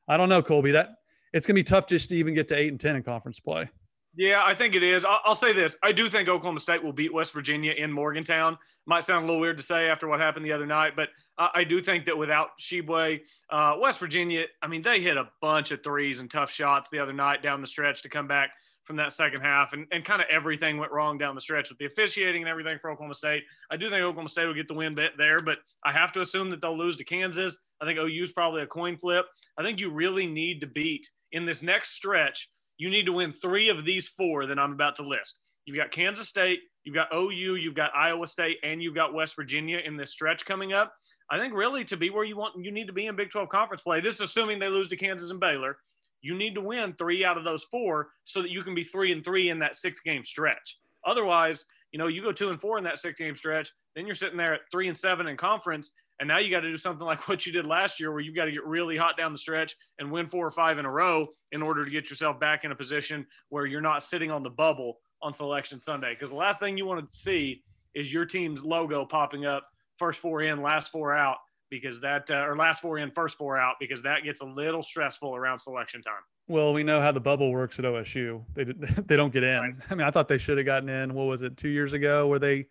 I 0.09 0.17
don't 0.17 0.29
know, 0.29 0.43
Colby. 0.43 0.73
That 0.73 0.91
it's 1.33 1.47
gonna 1.47 1.55
be 1.55 1.65
tough 1.65 1.87
just 1.87 2.09
to 2.11 2.17
even 2.17 2.35
get 2.35 2.49
to 2.49 2.57
eight 2.57 2.69
and 2.69 2.81
ten 2.81 2.97
in 2.97 3.03
conference 3.03 3.41
play. 3.41 3.69
Yeah, 4.17 4.43
I 4.45 4.55
think 4.55 4.75
it 4.75 4.83
is. 4.83 5.05
I'll, 5.05 5.21
I'll, 5.25 5.35
say 5.37 5.53
this: 5.53 5.77
I 5.83 5.93
do 5.93 6.09
think 6.09 6.29
Oklahoma 6.29 6.61
State 6.61 6.83
will 6.83 6.93
beat 6.93 7.13
West 7.13 7.33
Virginia 7.33 7.73
in 7.73 7.93
Morgantown. 7.93 8.59
Might 8.87 9.05
sound 9.05 9.25
a 9.25 9.27
little 9.27 9.41
weird 9.41 9.59
to 9.59 9.63
say 9.63 9.89
after 9.89 10.09
what 10.09 10.19
happened 10.19 10.45
the 10.45 10.53
other 10.53 10.67
night, 10.67 10.95
but 10.97 11.11
I, 11.37 11.51
I 11.57 11.65
do 11.65 11.81
think 11.81 12.07
that 12.07 12.17
without 12.17 12.49
Tshiebwe, 12.61 13.21
uh, 13.51 13.77
West 13.79 14.01
Virginia, 14.01 14.47
I 14.63 14.67
mean, 14.67 14.83
they 14.83 15.01
hit 15.01 15.17
a 15.17 15.29
bunch 15.41 15.71
of 15.71 15.85
threes 15.85 16.21
and 16.21 16.31
tough 16.31 16.51
shots 16.51 16.89
the 16.91 16.99
other 16.99 17.13
night 17.13 17.43
down 17.43 17.61
the 17.61 17.67
stretch 17.67 18.03
to 18.03 18.09
come 18.09 18.27
back 18.27 18.51
from 18.89 18.97
that 18.97 19.13
second 19.13 19.43
half, 19.43 19.75
and, 19.75 19.87
and 19.93 20.03
kind 20.03 20.23
of 20.23 20.27
everything 20.31 20.79
went 20.79 20.91
wrong 20.91 21.19
down 21.19 21.35
the 21.35 21.41
stretch 21.43 21.69
with 21.69 21.79
the 21.79 21.85
officiating 21.85 22.41
and 22.41 22.49
everything 22.49 22.79
for 22.81 22.91
Oklahoma 22.91 23.15
State. 23.15 23.45
I 23.71 23.77
do 23.77 23.91
think 23.91 24.01
Oklahoma 24.01 24.31
State 24.31 24.47
will 24.47 24.55
get 24.55 24.67
the 24.67 24.75
win 24.75 24.97
there, 25.19 25.39
but 25.39 25.59
I 25.85 25.93
have 25.93 26.11
to 26.15 26.23
assume 26.23 26.49
that 26.51 26.63
they'll 26.63 26.77
lose 26.77 26.97
to 26.97 27.05
Kansas. 27.05 27.59
I 27.83 27.85
think 27.85 27.99
OU 27.99 28.23
is 28.23 28.33
probably 28.33 28.63
a 28.63 28.67
coin 28.67 28.97
flip. 28.97 29.27
I 29.59 29.63
think 29.63 29.79
you 29.79 29.91
really 29.91 30.27
need 30.27 30.63
to 30.63 30.67
beat 30.67 31.07
in 31.33 31.45
this 31.45 31.63
next 31.63 31.91
stretch. 31.91 32.49
You 32.79 32.89
need 32.89 33.05
to 33.05 33.13
win 33.13 33.33
three 33.33 33.69
of 33.69 33.85
these 33.85 34.09
four 34.09 34.47
that 34.47 34.59
I'm 34.59 34.73
about 34.73 34.97
to 34.97 35.07
list. 35.07 35.37
You've 35.67 35.77
got 35.77 35.91
Kansas 35.91 36.27
State, 36.27 36.61
you've 36.85 36.95
got 36.95 37.15
OU, 37.15 37.57
you've 37.57 37.75
got 37.75 37.95
Iowa 37.95 38.27
State, 38.27 38.57
and 38.63 38.83
you've 38.83 38.95
got 38.95 39.13
West 39.13 39.37
Virginia 39.37 39.81
in 39.85 39.99
this 39.99 40.13
stretch 40.13 40.47
coming 40.47 40.73
up. 40.73 40.95
I 41.31 41.39
think 41.39 41.53
really 41.53 41.85
to 41.85 41.97
be 41.99 42.09
where 42.09 42.25
you 42.25 42.39
want, 42.39 42.65
you 42.65 42.73
need 42.73 42.87
to 42.87 42.95
be 42.95 43.07
in 43.07 43.17
Big 43.17 43.31
12 43.31 43.51
conference 43.51 43.83
play. 43.83 44.01
This 44.01 44.15
is 44.15 44.23
assuming 44.23 44.59
they 44.59 44.69
lose 44.69 44.89
to 44.89 44.97
Kansas 44.97 45.31
and 45.31 45.39
Baylor 45.39 45.77
you 46.21 46.37
need 46.37 46.55
to 46.55 46.61
win 46.61 46.95
three 46.99 47.25
out 47.25 47.39
of 47.39 47.45
those 47.45 47.65
four 47.65 48.09
so 48.25 48.43
that 48.43 48.51
you 48.51 48.63
can 48.63 48.75
be 48.75 48.85
three 48.85 49.13
and 49.13 49.25
three 49.25 49.51
in 49.51 49.59
that 49.61 49.77
six 49.77 50.01
game 50.01 50.25
stretch. 50.25 50.79
Otherwise, 51.07 51.65
you 51.93 51.99
know, 51.99 52.07
you 52.07 52.23
go 52.23 52.33
two 52.33 52.51
and 52.51 52.61
four 52.61 52.79
in 52.79 52.85
that 52.85 52.99
six 52.99 53.19
game 53.19 53.37
stretch, 53.37 53.73
then 53.95 54.07
you're 54.07 54.15
sitting 54.15 54.37
there 54.37 54.55
at 54.55 54.61
three 54.71 54.89
and 54.89 54.97
seven 54.97 55.29
in 55.29 55.37
conference. 55.37 55.93
And 56.21 56.27
now 56.27 56.39
you 56.39 56.51
got 56.51 56.61
to 56.61 56.71
do 56.71 56.77
something 56.77 57.07
like 57.07 57.29
what 57.29 57.47
you 57.47 57.53
did 57.53 57.67
last 57.67 58.01
year, 58.01 58.11
where 58.11 58.21
you've 58.21 58.37
got 58.37 58.47
to 58.47 58.53
get 58.53 58.65
really 58.65 58.97
hot 58.97 59.17
down 59.17 59.33
the 59.33 59.39
stretch 59.39 59.77
and 59.99 60.11
win 60.11 60.29
four 60.29 60.47
or 60.47 60.51
five 60.51 60.79
in 60.79 60.85
a 60.85 60.91
row 60.91 61.29
in 61.53 61.63
order 61.63 61.85
to 61.85 61.91
get 61.91 62.11
yourself 62.11 62.39
back 62.41 62.65
in 62.65 62.73
a 62.73 62.77
position 62.77 63.27
where 63.49 63.67
you're 63.67 63.81
not 63.81 64.03
sitting 64.03 64.31
on 64.31 64.43
the 64.43 64.51
bubble 64.51 64.99
on 65.23 65.33
selection 65.33 65.81
Sunday. 65.81 66.15
Because 66.15 66.31
the 66.31 66.37
last 66.37 66.61
thing 66.61 66.77
you 66.77 66.87
want 66.87 67.11
to 67.11 67.19
see 67.19 67.63
is 67.95 68.13
your 68.13 68.25
team's 68.25 68.63
logo 68.63 69.05
popping 69.05 69.47
up 69.47 69.67
first 69.99 70.21
four 70.21 70.43
in, 70.43 70.63
last 70.63 70.91
four 70.91 71.15
out 71.15 71.39
because 71.71 72.01
that 72.01 72.31
uh, 72.31 72.47
or 72.47 72.57
last 72.57 72.81
four 72.81 72.99
in, 72.99 73.11
first 73.11 73.37
four 73.37 73.59
out 73.59 73.77
because 73.81 74.03
that 74.03 74.25
gets 74.25 74.41
a 74.41 74.45
little 74.45 74.83
stressful 74.83 75.35
around 75.35 75.59
selection 75.59 76.03
time. 76.03 76.23
Well, 76.47 76.73
we 76.73 76.83
know 76.83 77.01
how 77.01 77.13
the 77.13 77.21
bubble 77.21 77.53
works 77.53 77.79
at 77.79 77.85
OSU. 77.85 78.45
They 78.55 78.65
they 79.07 79.17
don't 79.17 79.33
get 79.33 79.45
in. 79.45 79.61
Right. 79.61 79.75
I 79.91 79.95
mean, 79.95 80.07
I 80.07 80.11
thought 80.11 80.29
they 80.29 80.39
should 80.39 80.59
have 80.59 80.67
gotten 80.67 80.89
in. 80.89 81.15
What 81.15 81.25
was 81.25 81.43
it, 81.43 81.57
two 81.57 81.69
years 81.69 81.93
ago, 81.93 82.27
where 82.27 82.39
they, 82.39 82.57
you 82.57 82.67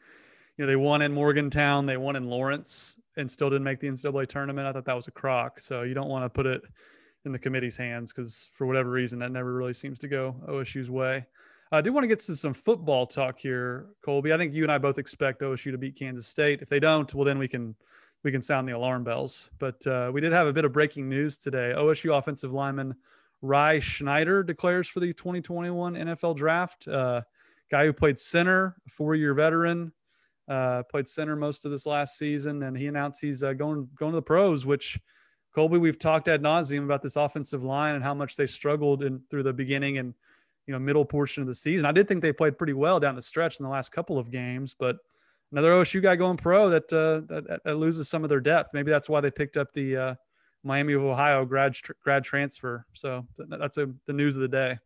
know, 0.57 0.65
they 0.65 0.75
won 0.75 1.01
in 1.01 1.13
Morgantown, 1.13 1.85
they 1.85 1.97
won 1.97 2.15
in 2.15 2.27
Lawrence, 2.27 2.99
and 3.17 3.29
still 3.29 3.49
didn't 3.49 3.63
make 3.63 3.79
the 3.79 3.87
NCAA 3.87 4.27
tournament. 4.27 4.67
I 4.67 4.73
thought 4.73 4.85
that 4.85 4.95
was 4.95 5.07
a 5.07 5.11
crock. 5.11 5.59
So 5.59 5.83
you 5.83 5.93
don't 5.93 6.09
want 6.09 6.25
to 6.25 6.29
put 6.29 6.45
it 6.45 6.61
in 7.25 7.31
the 7.31 7.39
committee's 7.39 7.77
hands 7.77 8.13
because 8.13 8.49
for 8.53 8.65
whatever 8.65 8.89
reason 8.89 9.19
that 9.19 9.31
never 9.31 9.53
really 9.53 9.73
seems 9.73 9.99
to 9.99 10.07
go 10.07 10.35
OSU's 10.47 10.89
way. 10.89 11.25
I 11.71 11.81
do 11.81 11.91
want 11.91 12.05
to 12.05 12.07
get 12.07 12.19
to 12.19 12.35
some 12.35 12.53
football 12.53 13.05
talk 13.05 13.37
here, 13.37 13.87
Colby. 14.01 14.31
I 14.31 14.37
think 14.37 14.53
you 14.53 14.63
and 14.63 14.71
I 14.71 14.77
both 14.77 14.97
expect 14.97 15.41
OSU 15.41 15.71
to 15.71 15.77
beat 15.77 15.97
Kansas 15.97 16.25
State. 16.25 16.61
If 16.61 16.69
they 16.69 16.79
don't, 16.79 17.13
well, 17.13 17.25
then 17.25 17.37
we 17.37 17.47
can 17.47 17.75
we 18.27 18.31
can 18.33 18.41
sound 18.41 18.67
the 18.67 18.73
alarm 18.73 19.05
bells. 19.05 19.49
But 19.57 19.87
uh, 19.87 20.11
we 20.13 20.19
did 20.19 20.33
have 20.33 20.47
a 20.47 20.53
bit 20.53 20.65
of 20.65 20.73
breaking 20.73 21.07
news 21.07 21.37
today. 21.37 21.73
OSU 21.77 22.17
offensive 22.17 22.51
lineman 22.51 22.93
Rye 23.41 23.79
Schneider 23.79 24.43
declares 24.43 24.89
for 24.89 24.99
the 24.99 25.13
2021 25.13 25.95
NFL 25.95 26.35
Draft. 26.35 26.89
Uh, 26.89 27.21
guy 27.71 27.85
who 27.85 27.93
played 27.93 28.19
center, 28.19 28.75
four-year 28.89 29.33
veteran, 29.33 29.93
uh, 30.49 30.83
played 30.83 31.07
center 31.07 31.37
most 31.37 31.63
of 31.63 31.71
this 31.71 31.85
last 31.85 32.17
season, 32.17 32.63
and 32.63 32.77
he 32.77 32.87
announced 32.87 33.21
he's 33.21 33.43
uh, 33.43 33.53
going 33.53 33.87
going 33.95 34.11
to 34.11 34.17
the 34.17 34.21
pros. 34.21 34.65
Which 34.65 34.99
Colby, 35.55 35.77
we've 35.77 35.97
talked 35.97 36.27
ad 36.27 36.41
nauseum 36.41 36.83
about 36.83 37.01
this 37.01 37.15
offensive 37.15 37.63
line 37.63 37.95
and 37.95 38.03
how 38.03 38.13
much 38.13 38.35
they 38.35 38.45
struggled 38.45 39.03
in 39.03 39.21
through 39.29 39.43
the 39.43 39.53
beginning 39.53 39.99
and 39.99 40.13
you 40.65 40.73
know 40.73 40.79
middle 40.79 41.05
portion 41.05 41.39
of 41.43 41.47
the 41.47 41.55
season. 41.55 41.85
I 41.85 41.93
did 41.93 42.09
think 42.09 42.21
they 42.21 42.33
played 42.33 42.57
pretty 42.57 42.73
well 42.73 42.99
down 42.99 43.15
the 43.15 43.21
stretch 43.21 43.61
in 43.61 43.63
the 43.63 43.69
last 43.69 43.93
couple 43.93 44.19
of 44.19 44.31
games, 44.31 44.75
but 44.77 44.97
another 45.51 45.71
OSU 45.71 46.01
guy 46.01 46.15
going 46.15 46.37
pro 46.37 46.69
that 46.69 46.91
uh, 46.91 47.21
that, 47.27 47.61
that, 47.63 47.75
loses 47.75 48.09
some 48.09 48.23
of 48.23 48.29
their 48.29 48.39
depth. 48.39 48.73
Maybe 48.73 48.91
that's 48.91 49.09
why 49.09 49.21
they 49.21 49.31
picked 49.31 49.57
up 49.57 49.73
the 49.73 49.95
uh, 49.95 50.15
Miami 50.63 50.93
of 50.93 51.03
Ohio 51.03 51.45
grad 51.45 51.75
grad 52.03 52.23
transfer. 52.23 52.85
So 52.93 53.25
that's 53.37 53.77
a, 53.77 53.89
the 54.05 54.13
news 54.13 54.35
of 54.35 54.41
the 54.41 54.47
day. 54.47 54.77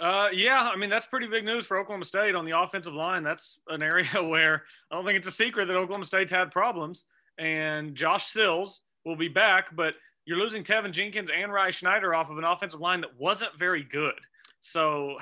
Uh, 0.00 0.28
yeah, 0.32 0.70
I 0.72 0.76
mean 0.76 0.90
that's 0.90 1.06
pretty 1.06 1.28
big 1.28 1.44
news 1.44 1.64
for 1.64 1.78
Oklahoma 1.78 2.04
State 2.04 2.34
on 2.34 2.44
the 2.44 2.58
offensive 2.58 2.94
line. 2.94 3.22
That's 3.22 3.58
an 3.68 3.82
area 3.82 4.06
where 4.22 4.64
I 4.90 4.96
don't 4.96 5.04
think 5.04 5.18
it's 5.18 5.28
a 5.28 5.32
secret 5.32 5.66
that 5.66 5.76
Oklahoma 5.76 6.04
State's 6.04 6.32
had 6.32 6.50
problems, 6.50 7.04
and 7.38 7.94
Josh 7.94 8.26
Sills 8.26 8.80
will 9.04 9.16
be 9.16 9.28
back, 9.28 9.74
but 9.74 9.94
you're 10.24 10.38
losing 10.38 10.64
Teven 10.64 10.90
Jenkins 10.90 11.30
and 11.34 11.52
Rye 11.52 11.70
Schneider 11.70 12.14
off 12.14 12.30
of 12.30 12.38
an 12.38 12.44
offensive 12.44 12.80
line 12.80 13.02
that 13.02 13.18
wasn't 13.18 13.50
very 13.58 13.84
good. 13.84 14.14
So 14.62 15.18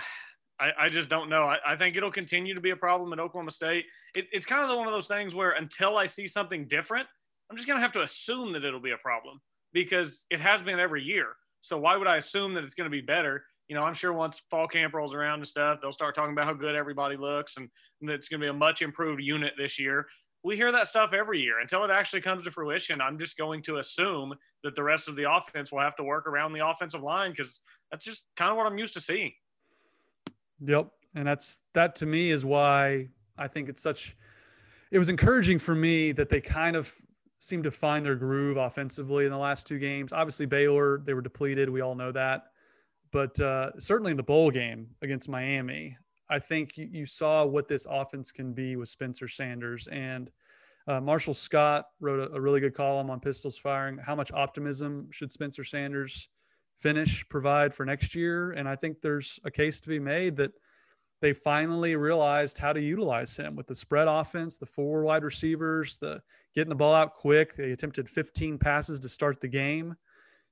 I, 0.62 0.84
I 0.84 0.88
just 0.88 1.08
don't 1.08 1.28
know. 1.28 1.44
I, 1.44 1.58
I, 1.66 1.76
think 1.76 1.96
it'll 1.96 2.12
continue 2.12 2.54
to 2.54 2.60
be 2.60 2.70
a 2.70 2.76
problem 2.76 3.12
at 3.12 3.18
Oklahoma 3.18 3.50
State. 3.50 3.86
It, 4.14 4.28
it's 4.30 4.46
kind 4.46 4.62
of 4.62 4.76
one 4.76 4.86
of 4.86 4.92
those 4.92 5.08
things 5.08 5.34
where 5.34 5.50
until 5.50 5.96
I 5.96 6.06
see 6.06 6.28
something 6.28 6.68
different, 6.68 7.08
I'm 7.50 7.56
just 7.56 7.66
going 7.66 7.78
to 7.78 7.82
have 7.82 7.92
to 7.92 8.02
assume 8.02 8.52
that 8.52 8.64
it'll 8.64 8.80
be 8.80 8.92
a 8.92 8.96
problem 8.96 9.40
because 9.72 10.26
it 10.30 10.38
has 10.38 10.62
been 10.62 10.78
every 10.78 11.02
year. 11.02 11.34
So 11.62 11.78
why 11.78 11.96
would 11.96 12.06
I 12.06 12.16
assume 12.16 12.54
that 12.54 12.62
it's 12.62 12.74
going 12.74 12.88
to 12.88 12.96
be 12.96 13.00
better? 13.00 13.44
You 13.68 13.74
know, 13.74 13.82
I'm 13.82 13.94
sure 13.94 14.12
once 14.12 14.40
fall 14.50 14.68
camp 14.68 14.94
rolls 14.94 15.14
around 15.14 15.40
and 15.40 15.48
stuff, 15.48 15.80
they'll 15.82 15.90
start 15.90 16.14
talking 16.14 16.32
about 16.32 16.46
how 16.46 16.54
good 16.54 16.76
everybody 16.76 17.16
looks 17.16 17.56
and, 17.56 17.68
and 18.00 18.08
that 18.08 18.14
it's 18.14 18.28
going 18.28 18.40
to 18.40 18.44
be 18.44 18.50
a 18.50 18.52
much 18.52 18.82
improved 18.82 19.20
unit 19.20 19.54
this 19.58 19.80
year. 19.80 20.06
We 20.44 20.56
hear 20.56 20.70
that 20.70 20.86
stuff 20.86 21.12
every 21.12 21.40
year 21.40 21.60
until 21.60 21.84
it 21.84 21.90
actually 21.90 22.20
comes 22.20 22.44
to 22.44 22.52
fruition. 22.52 23.00
I'm 23.00 23.18
just 23.18 23.36
going 23.36 23.62
to 23.62 23.78
assume 23.78 24.34
that 24.62 24.76
the 24.76 24.82
rest 24.82 25.08
of 25.08 25.16
the 25.16 25.32
offense 25.32 25.72
will 25.72 25.80
have 25.80 25.96
to 25.96 26.04
work 26.04 26.28
around 26.28 26.52
the 26.52 26.66
offensive 26.66 27.02
line 27.02 27.30
because 27.30 27.60
that's 27.90 28.04
just 28.04 28.22
kind 28.36 28.50
of 28.50 28.56
what 28.56 28.66
I'm 28.66 28.78
used 28.78 28.94
to 28.94 29.00
seeing. 29.00 29.32
Yep. 30.64 30.90
And 31.14 31.26
that's 31.26 31.60
that 31.74 31.94
to 31.96 32.06
me 32.06 32.30
is 32.30 32.44
why 32.44 33.08
I 33.36 33.48
think 33.48 33.68
it's 33.68 33.82
such 33.82 34.16
it 34.90 34.98
was 34.98 35.08
encouraging 35.08 35.58
for 35.58 35.74
me 35.74 36.12
that 36.12 36.28
they 36.28 36.40
kind 36.40 36.76
of 36.76 36.94
seemed 37.38 37.64
to 37.64 37.70
find 37.70 38.04
their 38.06 38.14
groove 38.14 38.56
offensively 38.56 39.24
in 39.24 39.32
the 39.32 39.38
last 39.38 39.66
two 39.66 39.78
games. 39.78 40.12
Obviously 40.12 40.46
Baylor, 40.46 40.98
they 40.98 41.14
were 41.14 41.22
depleted, 41.22 41.68
we 41.68 41.80
all 41.80 41.94
know 41.94 42.12
that. 42.12 42.44
But 43.10 43.38
uh, 43.40 43.78
certainly 43.78 44.12
in 44.12 44.16
the 44.16 44.22
bowl 44.22 44.50
game 44.50 44.88
against 45.02 45.28
Miami, 45.28 45.96
I 46.30 46.38
think 46.38 46.78
you, 46.78 46.88
you, 46.90 47.04
saw 47.04 47.44
what 47.44 47.68
this 47.68 47.86
offense 47.90 48.32
can 48.32 48.54
be 48.54 48.76
with 48.76 48.88
Spencer 48.88 49.28
Sanders. 49.28 49.86
And 49.88 50.30
uh, 50.86 51.00
Marshall 51.00 51.34
Scott 51.34 51.86
wrote 52.00 52.20
a, 52.20 52.34
a, 52.34 52.40
really 52.40 52.60
good 52.60 52.74
column 52.74 53.10
on 53.10 53.20
Pistols 53.20 53.58
Firing. 53.58 53.98
How 53.98 54.14
much 54.14 54.32
optimism 54.32 55.08
should 55.10 55.30
Spencer 55.30 55.62
Sanders 55.62 56.28
finish 56.82 57.26
provide 57.28 57.72
for 57.72 57.86
next 57.86 58.14
year. 58.14 58.50
And 58.52 58.68
I 58.68 58.74
think 58.74 59.00
there's 59.00 59.38
a 59.44 59.50
case 59.50 59.78
to 59.80 59.88
be 59.88 60.00
made 60.00 60.36
that 60.36 60.52
they 61.20 61.32
finally 61.32 61.94
realized 61.94 62.58
how 62.58 62.72
to 62.72 62.80
utilize 62.80 63.36
him 63.36 63.54
with 63.54 63.68
the 63.68 63.74
spread 63.76 64.08
offense, 64.08 64.58
the 64.58 64.66
four 64.66 65.04
wide 65.04 65.22
receivers, 65.22 65.96
the 65.96 66.20
getting 66.56 66.68
the 66.68 66.74
ball 66.74 66.94
out 66.94 67.14
quick. 67.14 67.54
They 67.54 67.70
attempted 67.70 68.10
15 68.10 68.58
passes 68.58 68.98
to 69.00 69.08
start 69.08 69.40
the 69.40 69.48
game. 69.48 69.94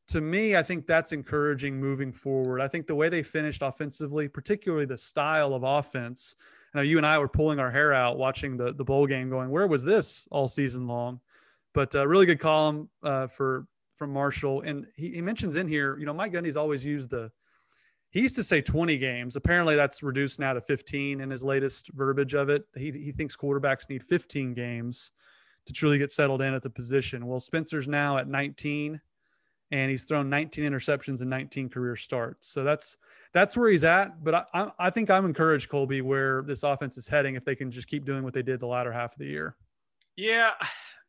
To 0.08 0.20
me, 0.20 0.56
I 0.56 0.62
think 0.62 0.87
that's 0.87 1.10
encouraging 1.10 1.80
moving 1.80 2.12
forward. 2.12 2.60
I 2.60 2.69
think 2.69 2.86
the 2.86 2.95
way 2.95 3.08
they 3.08 3.25
finished 3.25 3.62
offensively, 3.62 4.28
particularly 4.28 4.86
the 4.86 4.97
style 4.97 5.54
of 5.54 5.64
offense. 5.64 6.36
I 6.73 6.78
know 6.78 6.84
you 6.84 6.97
and 6.97 7.06
I 7.06 7.19
were 7.19 7.28
pulling 7.28 7.58
our 7.58 7.71
hair 7.71 7.93
out 7.93 8.16
watching 8.16 8.56
the 8.56 8.73
the 8.73 8.84
bowl 8.84 9.06
game, 9.06 9.28
going, 9.28 9.50
"Where 9.50 9.66
was 9.66 9.84
this 9.84 10.26
all 10.30 10.49
season 10.49 10.86
long?" 10.86 11.21
But 11.75 11.95
a 11.95 12.02
uh, 12.02 12.04
really 12.04 12.26
good 12.26 12.40
column 12.40 12.88
uh, 13.02 13.26
for 13.28 13.66
from 14.00 14.15
Marshall, 14.15 14.63
and 14.63 14.86
he, 14.97 15.10
he 15.10 15.21
mentions 15.21 15.56
in 15.56 15.69
here, 15.69 15.99
you 15.99 16.06
know, 16.06 16.15
Mike 16.15 16.32
Gundy's 16.32 16.56
always 16.56 16.82
used 16.84 17.10
the. 17.10 17.30
He 18.08 18.23
used 18.23 18.34
to 18.36 18.43
say 18.43 18.63
20 18.63 18.97
games. 18.97 19.36
Apparently, 19.36 19.76
that's 19.76 20.02
reduced 20.02 20.41
now 20.41 20.54
to 20.54 20.60
15 20.63 21.21
in 21.21 21.30
his 21.30 21.45
latest 21.45 21.91
verbiage 21.93 22.34
of 22.34 22.49
it. 22.49 22.65
He 22.75 22.91
he 22.93 23.13
thinks 23.13 23.36
quarterbacks 23.36 23.91
need 23.91 24.02
15 24.02 24.54
games 24.54 25.13
to 25.67 25.75
truly 25.75 25.99
get 25.99 26.10
settled 26.10 26.41
in 26.41 26.54
at 26.54 26.63
the 26.63 26.71
position. 26.71 27.26
Well, 27.26 27.41
Spencer's 27.41 27.89
now 27.89 28.17
at 28.17 28.26
19, 28.26 28.99
and 29.71 29.91
he's 29.91 30.04
thrown 30.04 30.30
19 30.30 30.65
interceptions 30.65 31.21
and 31.21 31.28
19 31.28 31.69
career 31.69 31.95
starts. 31.95 32.49
So 32.49 32.65
that's 32.65 32.97
that's 33.34 33.54
where 33.54 33.69
he's 33.69 33.84
at. 33.84 34.25
But 34.25 34.49
I, 34.54 34.73
I 34.78 34.89
think 34.89 35.10
I'm 35.10 35.26
encouraged, 35.26 35.69
Colby, 35.69 36.00
where 36.00 36.41
this 36.41 36.63
offense 36.63 36.97
is 36.97 37.06
heading 37.06 37.34
if 37.34 37.45
they 37.45 37.54
can 37.54 37.71
just 37.71 37.86
keep 37.86 38.06
doing 38.06 38.25
what 38.25 38.32
they 38.32 38.43
did 38.43 38.60
the 38.60 38.67
latter 38.67 38.93
half 38.93 39.13
of 39.13 39.19
the 39.19 39.26
year. 39.26 39.56
Yeah, 40.17 40.52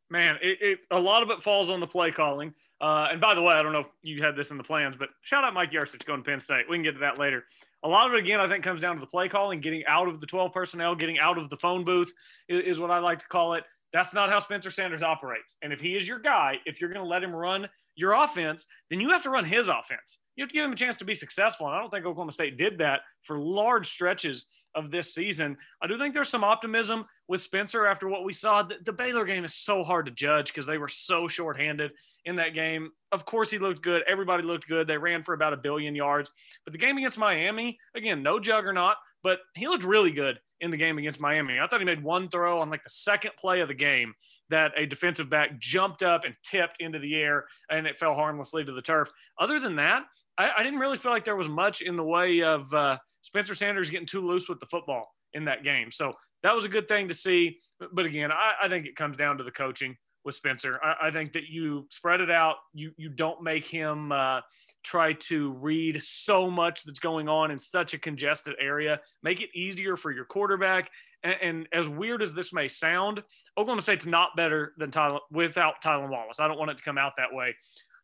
man, 0.10 0.38
it, 0.41 0.58
it 0.62 0.80
a 0.91 0.99
lot 0.99 1.23
of 1.23 1.30
it 1.30 1.41
falls 1.41 1.69
on 1.69 1.80
the 1.80 1.88
play 1.88 2.12
calling. 2.12 2.54
Uh, 2.81 3.09
and 3.11 3.21
by 3.21 3.35
the 3.35 3.41
way, 3.41 3.53
I 3.53 3.61
don't 3.61 3.73
know 3.73 3.81
if 3.81 3.87
you 4.01 4.23
had 4.23 4.35
this 4.35 4.49
in 4.49 4.57
the 4.57 4.63
plans, 4.63 4.95
but 4.97 5.09
shout 5.21 5.43
out 5.43 5.53
Mike 5.53 5.71
Yurcich 5.71 6.03
going 6.03 6.23
to 6.23 6.27
Penn 6.27 6.39
State. 6.39 6.65
We 6.67 6.77
can 6.77 6.83
get 6.83 6.93
to 6.93 6.99
that 7.01 7.19
later. 7.19 7.43
A 7.83 7.87
lot 7.87 8.07
of 8.07 8.13
it, 8.13 8.19
again, 8.19 8.39
I 8.39 8.47
think 8.47 8.63
comes 8.63 8.81
down 8.81 8.95
to 8.95 8.99
the 8.99 9.07
play 9.07 9.29
calling, 9.29 9.61
getting 9.61 9.85
out 9.85 10.07
of 10.07 10.19
the 10.19 10.25
12 10.25 10.51
personnel, 10.51 10.95
getting 10.95 11.19
out 11.19 11.37
of 11.37 11.51
the 11.51 11.57
phone 11.57 11.85
booth 11.85 12.11
is, 12.49 12.63
is 12.65 12.79
what 12.79 12.89
I 12.89 12.97
like 12.97 13.19
to 13.19 13.27
call 13.27 13.53
it. 13.53 13.63
That's 13.93 14.15
not 14.15 14.29
how 14.29 14.39
Spencer 14.39 14.71
Sanders 14.71 15.03
operates. 15.03 15.57
And 15.61 15.71
if 15.71 15.79
he 15.79 15.95
is 15.95 16.07
your 16.07 16.17
guy, 16.17 16.55
if 16.65 16.81
you're 16.81 16.91
going 16.91 17.03
to 17.03 17.09
let 17.09 17.23
him 17.23 17.35
run 17.35 17.67
your 17.95 18.13
offense, 18.13 18.65
then 18.89 18.99
you 18.99 19.09
have 19.11 19.23
to 19.23 19.29
run 19.29 19.45
his 19.45 19.67
offense. 19.67 20.17
You 20.35 20.43
have 20.43 20.49
to 20.49 20.53
give 20.53 20.65
him 20.65 20.71
a 20.71 20.77
chance 20.77 20.97
to 20.97 21.05
be 21.05 21.13
successful. 21.13 21.67
And 21.67 21.75
I 21.75 21.79
don't 21.79 21.91
think 21.91 22.05
Oklahoma 22.05 22.31
State 22.31 22.57
did 22.57 22.79
that 22.79 23.01
for 23.23 23.37
large 23.37 23.91
stretches 23.91 24.47
of 24.75 24.91
this 24.91 25.13
season. 25.13 25.57
I 25.81 25.88
do 25.88 25.97
think 25.97 26.13
there's 26.13 26.29
some 26.29 26.43
optimism 26.43 27.05
with 27.27 27.41
Spencer 27.41 27.86
after 27.86 28.07
what 28.07 28.23
we 28.23 28.34
saw. 28.34 28.63
The, 28.63 28.75
the 28.84 28.93
Baylor 28.93 29.25
game 29.25 29.45
is 29.45 29.55
so 29.55 29.84
hard 29.84 30.05
to 30.05 30.12
judge 30.12 30.47
because 30.47 30.65
they 30.65 30.77
were 30.77 30.88
so 30.88 31.27
shorthanded 31.27 31.91
in 32.25 32.36
that 32.38 32.53
game. 32.53 32.91
Of 33.12 33.25
course, 33.25 33.49
he 33.49 33.57
looked 33.57 33.81
good. 33.81 34.03
Everybody 34.07 34.43
looked 34.43 34.67
good. 34.67 34.88
They 34.88 34.97
ran 34.97 35.23
for 35.23 35.34
about 35.34 35.53
a 35.53 35.57
billion 35.57 35.95
yards. 35.95 36.31
But 36.65 36.73
the 36.73 36.79
game 36.79 36.97
against 36.97 37.17
Miami, 37.17 37.79
again, 37.95 38.23
no 38.23 38.39
juggernaut, 38.39 38.95
but 39.23 39.39
he 39.55 39.67
looked 39.67 39.84
really 39.84 40.12
good 40.12 40.39
in 40.60 40.71
the 40.71 40.77
game 40.77 40.97
against 40.97 41.19
Miami. 41.19 41.60
I 41.60 41.67
thought 41.67 41.79
he 41.79 41.86
made 41.86 42.03
one 42.03 42.29
throw 42.29 42.62
on 42.62 42.69
like 42.69 42.84
the 42.84 42.89
second 42.89 43.31
play 43.38 43.62
of 43.62 43.67
the 43.67 43.73
game 43.73 44.13
that 44.49 44.73
a 44.77 44.86
defensive 44.86 45.29
back 45.29 45.60
jumped 45.60 46.03
up 46.03 46.23
and 46.25 46.36
tipped 46.43 46.77
into 46.79 46.99
the 46.99 47.15
air 47.15 47.45
and 47.69 47.88
it 47.88 47.97
fell 47.97 48.13
harmlessly 48.13 48.63
to 48.63 48.71
the 48.71 48.81
turf. 48.81 49.10
Other 49.39 49.60
than 49.60 49.77
that, 49.77 50.03
I, 50.38 50.51
I 50.57 50.63
didn't 50.63 50.79
really 50.79 50.97
feel 50.97 51.12
like 51.12 51.25
there 51.25 51.36
was 51.36 51.49
much 51.49 51.81
in 51.81 51.95
the 51.95 52.03
way 52.03 52.43
of 52.43 52.71
uh, 52.73 52.97
Spencer 53.21 53.55
Sanders 53.55 53.89
getting 53.89 54.07
too 54.07 54.25
loose 54.25 54.49
with 54.49 54.60
the 54.60 54.65
football 54.67 55.13
in 55.34 55.45
that 55.45 55.63
game. 55.63 55.91
So 55.91 56.13
that 56.43 56.55
was 56.55 56.65
a 56.65 56.69
good 56.69 56.88
thing 56.88 57.07
to 57.07 57.15
see. 57.15 57.60
But 57.93 58.05
again, 58.05 58.31
I, 58.31 58.53
I 58.63 58.69
think 58.69 58.86
it 58.86 58.95
comes 58.95 59.17
down 59.17 59.38
to 59.38 59.43
the 59.43 59.51
coaching 59.51 59.97
with 60.23 60.36
Spencer. 60.36 60.79
I, 60.84 61.07
I, 61.07 61.12
think 61.12 61.34
that 61.34 61.47
you 61.49 61.88
spread 61.89 62.21
it 62.21 62.29
out. 62.29 62.57
You 62.73 62.91
you 62.97 63.10
don't 63.10 63.41
make 63.41 63.65
him 63.65 64.12
uh, 64.12 64.41
try 64.84 65.13
to 65.13 65.51
read 65.53 66.01
so 66.03 66.49
much 66.49 66.84
that's 66.84 66.99
going 66.99 67.27
on 67.27 67.51
in 67.51 67.60
such 67.60 67.93
a 67.93 67.97
congested 67.97 68.55
area. 68.60 68.99
Make 69.23 69.41
it 69.41 69.49
easier 69.55 69.97
for 69.97 70.12
your 70.12 70.25
quarterback. 70.25 70.89
And, 71.23 71.36
and 71.41 71.67
as 71.73 71.88
weird 71.88 72.21
as 72.21 72.34
this 72.34 72.53
may 72.53 72.67
sound, 72.67 73.23
Oklahoma 73.57 73.81
State's 73.81 74.05
not 74.05 74.36
better 74.36 74.73
than 74.77 74.91
Tyler 74.91 75.19
without 75.31 75.75
Tylan 75.84 76.10
Wallace. 76.10 76.39
I 76.39 76.47
don't 76.47 76.57
want 76.57 76.71
it 76.71 76.77
to 76.77 76.84
come 76.84 76.97
out 76.97 77.13
that 77.17 77.34
way. 77.34 77.55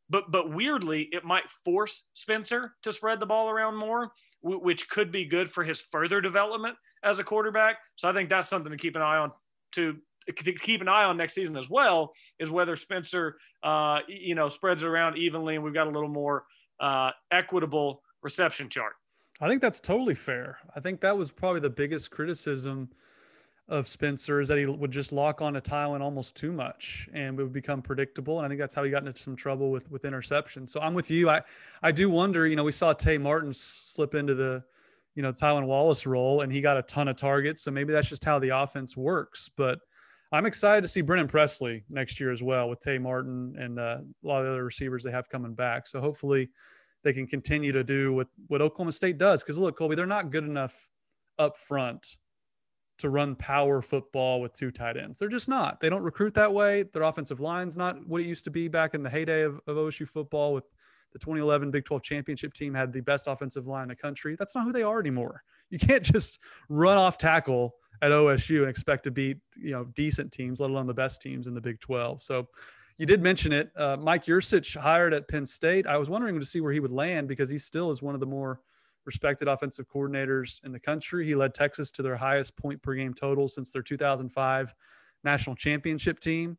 But 0.09 0.31
but 0.31 0.53
weirdly, 0.53 1.09
it 1.11 1.23
might 1.23 1.49
force 1.65 2.05
Spencer 2.13 2.73
to 2.83 2.93
spread 2.93 3.19
the 3.19 3.25
ball 3.25 3.49
around 3.49 3.75
more, 3.75 4.11
which 4.41 4.89
could 4.89 5.11
be 5.11 5.25
good 5.25 5.51
for 5.51 5.63
his 5.63 5.79
further 5.79 6.21
development 6.21 6.75
as 7.03 7.19
a 7.19 7.23
quarterback. 7.23 7.77
So 7.95 8.07
I 8.07 8.13
think 8.13 8.29
that's 8.29 8.49
something 8.49 8.71
to 8.71 8.77
keep 8.77 8.95
an 8.95 9.01
eye 9.01 9.17
on 9.17 9.31
to 9.73 9.97
to 10.27 10.53
keep 10.53 10.81
an 10.81 10.89
eye 10.89 11.05
on 11.05 11.15
next 11.15 11.33
season 11.33 11.55
as 11.55 11.69
well 11.69 12.11
is 12.37 12.51
whether 12.51 12.75
Spencer, 12.75 13.37
uh, 13.63 13.99
you 14.07 14.35
know, 14.35 14.49
spreads 14.49 14.83
around 14.83 15.17
evenly 15.17 15.55
and 15.55 15.63
we've 15.63 15.73
got 15.73 15.87
a 15.87 15.89
little 15.89 16.09
more 16.09 16.43
uh, 16.81 17.11
equitable 17.31 18.01
reception 18.21 18.69
chart. 18.69 18.93
I 19.39 19.47
think 19.47 19.61
that's 19.61 19.79
totally 19.79 20.15
fair. 20.15 20.57
I 20.75 20.79
think 20.79 20.99
that 21.01 21.17
was 21.17 21.31
probably 21.31 21.61
the 21.61 21.69
biggest 21.69 22.11
criticism 22.11 22.89
of 23.69 23.87
Spencer 23.87 24.39
is 24.39 24.47
that 24.47 24.57
he 24.57 24.65
would 24.65 24.91
just 24.91 25.11
lock 25.11 25.41
on 25.41 25.53
to 25.53 25.61
Tylan 25.61 25.99
almost 25.99 26.37
too 26.37 26.53
much 26.53 27.09
and 27.13 27.37
it 27.37 27.43
would 27.43 27.51
become 27.51 27.81
predictable. 27.81 28.37
And 28.37 28.45
I 28.45 28.49
think 28.49 28.59
that's 28.59 28.73
how 28.73 28.83
he 28.83 28.89
got 28.89 29.05
into 29.05 29.21
some 29.21 29.35
trouble 29.35 29.71
with 29.71 29.89
with 29.91 30.03
interceptions. 30.03 30.69
So 30.69 30.79
I'm 30.79 30.93
with 30.93 31.11
you. 31.11 31.29
I 31.29 31.41
I 31.83 31.91
do 31.91 32.09
wonder. 32.09 32.47
You 32.47 32.55
know, 32.55 32.63
we 32.63 32.71
saw 32.71 32.93
Tay 32.93 33.17
Martin 33.17 33.53
slip 33.53 34.15
into 34.15 34.35
the 34.35 34.63
you 35.15 35.21
know 35.21 35.31
Tylan 35.31 35.65
Wallace 35.65 36.05
role, 36.05 36.41
and 36.41 36.51
he 36.51 36.61
got 36.61 36.77
a 36.77 36.83
ton 36.83 37.09
of 37.09 37.17
targets. 37.17 37.63
So 37.63 37.71
maybe 37.71 37.91
that's 37.91 38.07
just 38.07 38.23
how 38.23 38.39
the 38.39 38.49
offense 38.49 38.95
works. 38.95 39.49
But 39.57 39.79
I'm 40.31 40.45
excited 40.45 40.81
to 40.81 40.87
see 40.87 41.01
Brennan 41.01 41.27
Presley 41.27 41.83
next 41.89 42.19
year 42.19 42.31
as 42.31 42.41
well 42.41 42.69
with 42.69 42.79
Tay 42.79 42.97
Martin 42.97 43.55
and 43.57 43.79
uh, 43.79 43.99
a 44.23 44.27
lot 44.27 44.39
of 44.39 44.45
the 44.45 44.51
other 44.51 44.63
receivers 44.63 45.03
they 45.03 45.11
have 45.11 45.29
coming 45.29 45.53
back. 45.53 45.87
So 45.87 45.99
hopefully 45.99 46.49
they 47.03 47.13
can 47.13 47.27
continue 47.27 47.71
to 47.73 47.83
do 47.83 48.13
what 48.13 48.27
what 48.47 48.61
Oklahoma 48.61 48.93
State 48.93 49.17
does. 49.17 49.43
Because 49.43 49.57
look, 49.57 49.77
Colby, 49.77 49.95
they're 49.95 50.05
not 50.05 50.31
good 50.31 50.45
enough 50.45 50.89
up 51.37 51.57
front 51.57 52.17
to 52.97 53.09
run 53.09 53.35
power 53.35 53.81
football 53.81 54.41
with 54.41 54.53
two 54.53 54.71
tight 54.71 54.97
ends. 54.97 55.19
They're 55.19 55.29
just 55.29 55.47
not. 55.47 55.79
They 55.79 55.89
don't 55.89 56.03
recruit 56.03 56.33
that 56.33 56.51
way. 56.51 56.83
Their 56.93 57.03
offensive 57.03 57.39
line's 57.39 57.77
not 57.77 58.05
what 58.07 58.21
it 58.21 58.27
used 58.27 58.43
to 58.45 58.51
be 58.51 58.67
back 58.67 58.93
in 58.93 59.03
the 59.03 59.09
heyday 59.09 59.43
of, 59.43 59.59
of 59.67 59.77
OSU 59.77 60.07
football 60.07 60.53
with 60.53 60.63
the 61.13 61.19
2011 61.19 61.71
Big 61.71 61.85
12 61.85 62.01
championship 62.03 62.53
team 62.53 62.73
had 62.73 62.91
the 62.91 63.01
best 63.01 63.27
offensive 63.27 63.67
line 63.67 63.83
in 63.83 63.89
the 63.89 63.95
country. 63.95 64.35
That's 64.37 64.55
not 64.55 64.65
who 64.65 64.73
they 64.73 64.83
are 64.83 64.99
anymore. 64.99 65.43
You 65.69 65.79
can't 65.79 66.03
just 66.13 66.39
run 66.69 66.97
off 66.97 67.17
tackle 67.17 67.75
at 68.01 68.11
OSU 68.11 68.61
and 68.61 68.69
expect 68.69 69.03
to 69.05 69.11
beat, 69.11 69.37
you 69.55 69.71
know, 69.71 69.85
decent 69.95 70.31
teams, 70.31 70.59
let 70.59 70.69
alone 70.69 70.87
the 70.87 70.93
best 70.93 71.21
teams 71.21 71.47
in 71.47 71.53
the 71.53 71.61
Big 71.61 71.79
12. 71.79 72.21
So 72.21 72.47
you 72.97 73.05
did 73.05 73.21
mention 73.21 73.51
it. 73.51 73.71
Uh, 73.75 73.97
Mike 73.99 74.25
Yurcich 74.25 74.75
hired 74.75 75.13
at 75.13 75.27
Penn 75.27 75.45
State. 75.45 75.85
I 75.85 75.97
was 75.97 76.09
wondering 76.09 76.39
to 76.39 76.45
see 76.45 76.61
where 76.61 76.73
he 76.73 76.79
would 76.79 76.91
land 76.91 77.27
because 77.27 77.49
he 77.49 77.57
still 77.57 77.91
is 77.91 78.01
one 78.01 78.15
of 78.15 78.19
the 78.19 78.27
more– 78.27 78.59
respected 79.07 79.47
offensive 79.47 79.87
coordinators 79.87 80.63
in 80.63 80.71
the 80.71 80.79
country. 80.79 81.25
He 81.25 81.33
led 81.33 81.55
Texas 81.55 81.91
to 81.93 82.03
their 82.03 82.17
highest 82.17 82.55
point 82.57 82.83
per 82.83 82.93
game 82.93 83.13
total 83.13 83.47
since 83.47 83.71
their 83.71 83.81
2005 83.81 84.75
national 85.23 85.55
championship 85.55 86.19
team. 86.19 86.57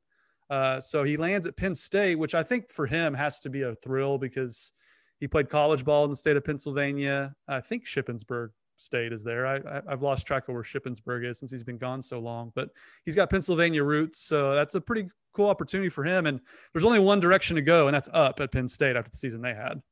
Uh, 0.50 0.80
so 0.80 1.04
he 1.04 1.16
lands 1.16 1.46
at 1.46 1.56
Penn 1.56 1.74
State, 1.74 2.18
which 2.18 2.34
I 2.34 2.42
think 2.42 2.72
for 2.72 2.86
him 2.86 3.14
has 3.14 3.38
to 3.40 3.50
be 3.50 3.62
a 3.62 3.74
thrill 3.76 4.18
because 4.18 4.72
he 5.20 5.28
played 5.28 5.50
college 5.50 5.84
ball 5.84 6.04
in 6.04 6.10
the 6.10 6.16
state 6.16 6.36
of 6.36 6.44
Pennsylvania. 6.44 7.34
I 7.46 7.60
think 7.60 7.84
Shippensburg 7.84 8.48
State 8.78 9.12
is 9.12 9.22
there. 9.22 9.46
I, 9.46 9.82
have 9.88 10.02
lost 10.02 10.26
track 10.26 10.48
of 10.48 10.54
where 10.54 10.62
Shippensburg 10.62 11.28
is 11.28 11.38
since 11.38 11.50
he's 11.50 11.64
been 11.64 11.78
gone 11.78 12.00
so 12.00 12.18
long, 12.18 12.52
but 12.54 12.70
he's 13.04 13.16
got 13.16 13.28
Pennsylvania 13.28 13.84
roots. 13.84 14.20
So 14.20 14.54
that's 14.54 14.74
a 14.74 14.80
pretty 14.80 15.08
cool 15.34 15.48
opportunity 15.48 15.90
for 15.90 16.04
him. 16.04 16.26
And 16.26 16.40
there's 16.72 16.84
only 16.84 16.98
one 16.98 17.20
direction 17.20 17.56
to 17.56 17.62
go, 17.62 17.88
and 17.88 17.94
that's 17.94 18.08
up 18.12 18.40
at 18.40 18.52
Penn 18.52 18.68
State 18.68 18.96
after 18.96 19.10
the 19.10 19.16
season 19.16 19.42
they 19.42 19.54
had. 19.54 19.82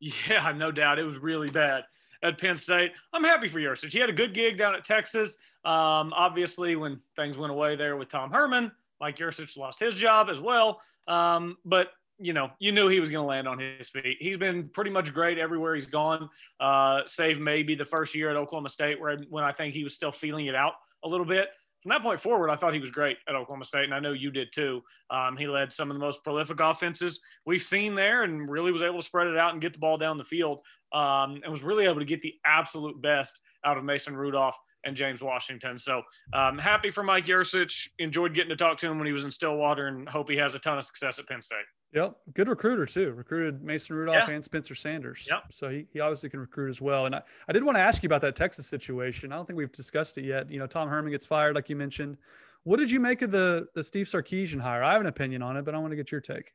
Yeah, 0.00 0.52
no 0.56 0.70
doubt. 0.70 0.98
It 0.98 1.04
was 1.04 1.16
really 1.16 1.48
bad 1.48 1.84
at 2.22 2.38
Penn 2.38 2.56
State. 2.56 2.92
I'm 3.12 3.24
happy 3.24 3.48
for 3.48 3.58
Yurcich. 3.58 3.92
He 3.92 3.98
had 3.98 4.10
a 4.10 4.14
good 4.14 4.34
gig 4.34 4.58
down 4.58 4.74
at 4.74 4.84
Texas. 4.84 5.38
Um, 5.64 6.12
obviously, 6.14 6.76
when 6.76 7.00
things 7.16 7.36
went 7.36 7.52
away 7.52 7.76
there 7.76 7.96
with 7.96 8.08
Tom 8.08 8.30
Herman, 8.30 8.70
Mike 9.00 9.18
Yurcich 9.18 9.56
lost 9.56 9.80
his 9.80 9.94
job 9.94 10.28
as 10.30 10.40
well. 10.40 10.80
Um, 11.08 11.56
but 11.64 11.88
you 12.18 12.32
know, 12.32 12.50
you 12.58 12.72
knew 12.72 12.88
he 12.88 12.98
was 12.98 13.10
going 13.10 13.22
to 13.22 13.28
land 13.28 13.46
on 13.46 13.58
his 13.58 13.88
feet. 13.88 14.16
He's 14.20 14.38
been 14.38 14.70
pretty 14.70 14.90
much 14.90 15.12
great 15.12 15.38
everywhere 15.38 15.74
he's 15.74 15.86
gone, 15.86 16.30
uh, 16.60 17.02
save 17.04 17.38
maybe 17.38 17.74
the 17.74 17.84
first 17.84 18.14
year 18.14 18.30
at 18.30 18.36
Oklahoma 18.36 18.70
State, 18.70 18.98
where 18.98 19.18
when 19.28 19.44
I 19.44 19.52
think 19.52 19.74
he 19.74 19.84
was 19.84 19.94
still 19.94 20.12
feeling 20.12 20.46
it 20.46 20.54
out 20.54 20.74
a 21.04 21.08
little 21.08 21.26
bit 21.26 21.48
from 21.82 21.90
that 21.90 22.02
point 22.02 22.20
forward, 22.20 22.50
I 22.50 22.56
thought 22.56 22.74
he 22.74 22.80
was 22.80 22.90
great 22.90 23.18
at 23.28 23.34
Oklahoma 23.34 23.64
State, 23.64 23.84
and 23.84 23.94
I 23.94 24.00
know 24.00 24.12
you 24.12 24.30
did 24.30 24.48
too. 24.52 24.82
Um, 25.10 25.36
he 25.36 25.46
led 25.46 25.72
some 25.72 25.90
of 25.90 25.94
the 25.94 26.04
most 26.04 26.24
prolific 26.24 26.60
offenses 26.60 27.20
we've 27.44 27.62
seen 27.62 27.94
there, 27.94 28.24
and 28.24 28.50
really 28.50 28.72
was 28.72 28.82
able 28.82 28.98
to 28.98 29.04
spread 29.04 29.28
it 29.28 29.36
out 29.36 29.52
and 29.52 29.62
get 29.62 29.72
the 29.72 29.78
ball 29.78 29.96
down 29.96 30.16
the 30.16 30.24
field, 30.24 30.60
um, 30.92 31.40
and 31.42 31.52
was 31.52 31.62
really 31.62 31.84
able 31.84 32.00
to 32.00 32.04
get 32.04 32.22
the 32.22 32.34
absolute 32.44 33.00
best 33.00 33.38
out 33.64 33.78
of 33.78 33.84
Mason 33.84 34.16
Rudolph 34.16 34.56
and 34.86 34.96
James 34.96 35.22
Washington. 35.22 35.76
So 35.76 36.02
um, 36.32 36.56
happy 36.56 36.90
for 36.90 37.02
Mike 37.02 37.26
Yurcich. 37.26 37.88
Enjoyed 37.98 38.34
getting 38.34 38.50
to 38.50 38.56
talk 38.56 38.78
to 38.78 38.86
him 38.86 38.98
when 38.98 39.06
he 39.06 39.12
was 39.12 39.24
in 39.24 39.30
Stillwater, 39.30 39.88
and 39.88 40.08
hope 40.08 40.30
he 40.30 40.36
has 40.36 40.54
a 40.54 40.58
ton 40.58 40.78
of 40.78 40.84
success 40.84 41.18
at 41.18 41.26
Penn 41.26 41.42
State. 41.42 41.58
Yep. 41.92 42.16
Good 42.34 42.48
recruiter 42.48 42.86
too. 42.86 43.12
Recruited 43.12 43.62
Mason 43.62 43.96
Rudolph 43.96 44.28
yeah. 44.28 44.34
and 44.34 44.44
Spencer 44.44 44.74
Sanders. 44.74 45.26
Yep. 45.30 45.44
So 45.50 45.68
he, 45.68 45.86
he 45.92 46.00
obviously 46.00 46.28
can 46.28 46.40
recruit 46.40 46.70
as 46.70 46.80
well. 46.80 47.06
And 47.06 47.14
I, 47.14 47.22
I 47.48 47.52
did 47.52 47.64
want 47.64 47.76
to 47.76 47.82
ask 47.82 48.02
you 48.02 48.08
about 48.08 48.22
that 48.22 48.36
Texas 48.36 48.66
situation. 48.66 49.32
I 49.32 49.36
don't 49.36 49.46
think 49.46 49.56
we've 49.56 49.72
discussed 49.72 50.18
it 50.18 50.24
yet. 50.24 50.50
You 50.50 50.58
know, 50.58 50.66
Tom 50.66 50.88
Herman 50.88 51.10
gets 51.10 51.24
fired, 51.24 51.54
like 51.54 51.70
you 51.70 51.76
mentioned. 51.76 52.18
What 52.64 52.78
did 52.78 52.90
you 52.90 52.98
make 52.98 53.22
of 53.22 53.30
the 53.30 53.68
the 53.74 53.84
Steve 53.84 54.06
Sarkisian 54.06 54.60
hire? 54.60 54.82
I 54.82 54.92
have 54.92 55.00
an 55.00 55.06
opinion 55.06 55.40
on 55.40 55.56
it, 55.56 55.64
but 55.64 55.74
I 55.74 55.78
want 55.78 55.92
to 55.92 55.96
get 55.96 56.10
your 56.10 56.20
take. 56.20 56.52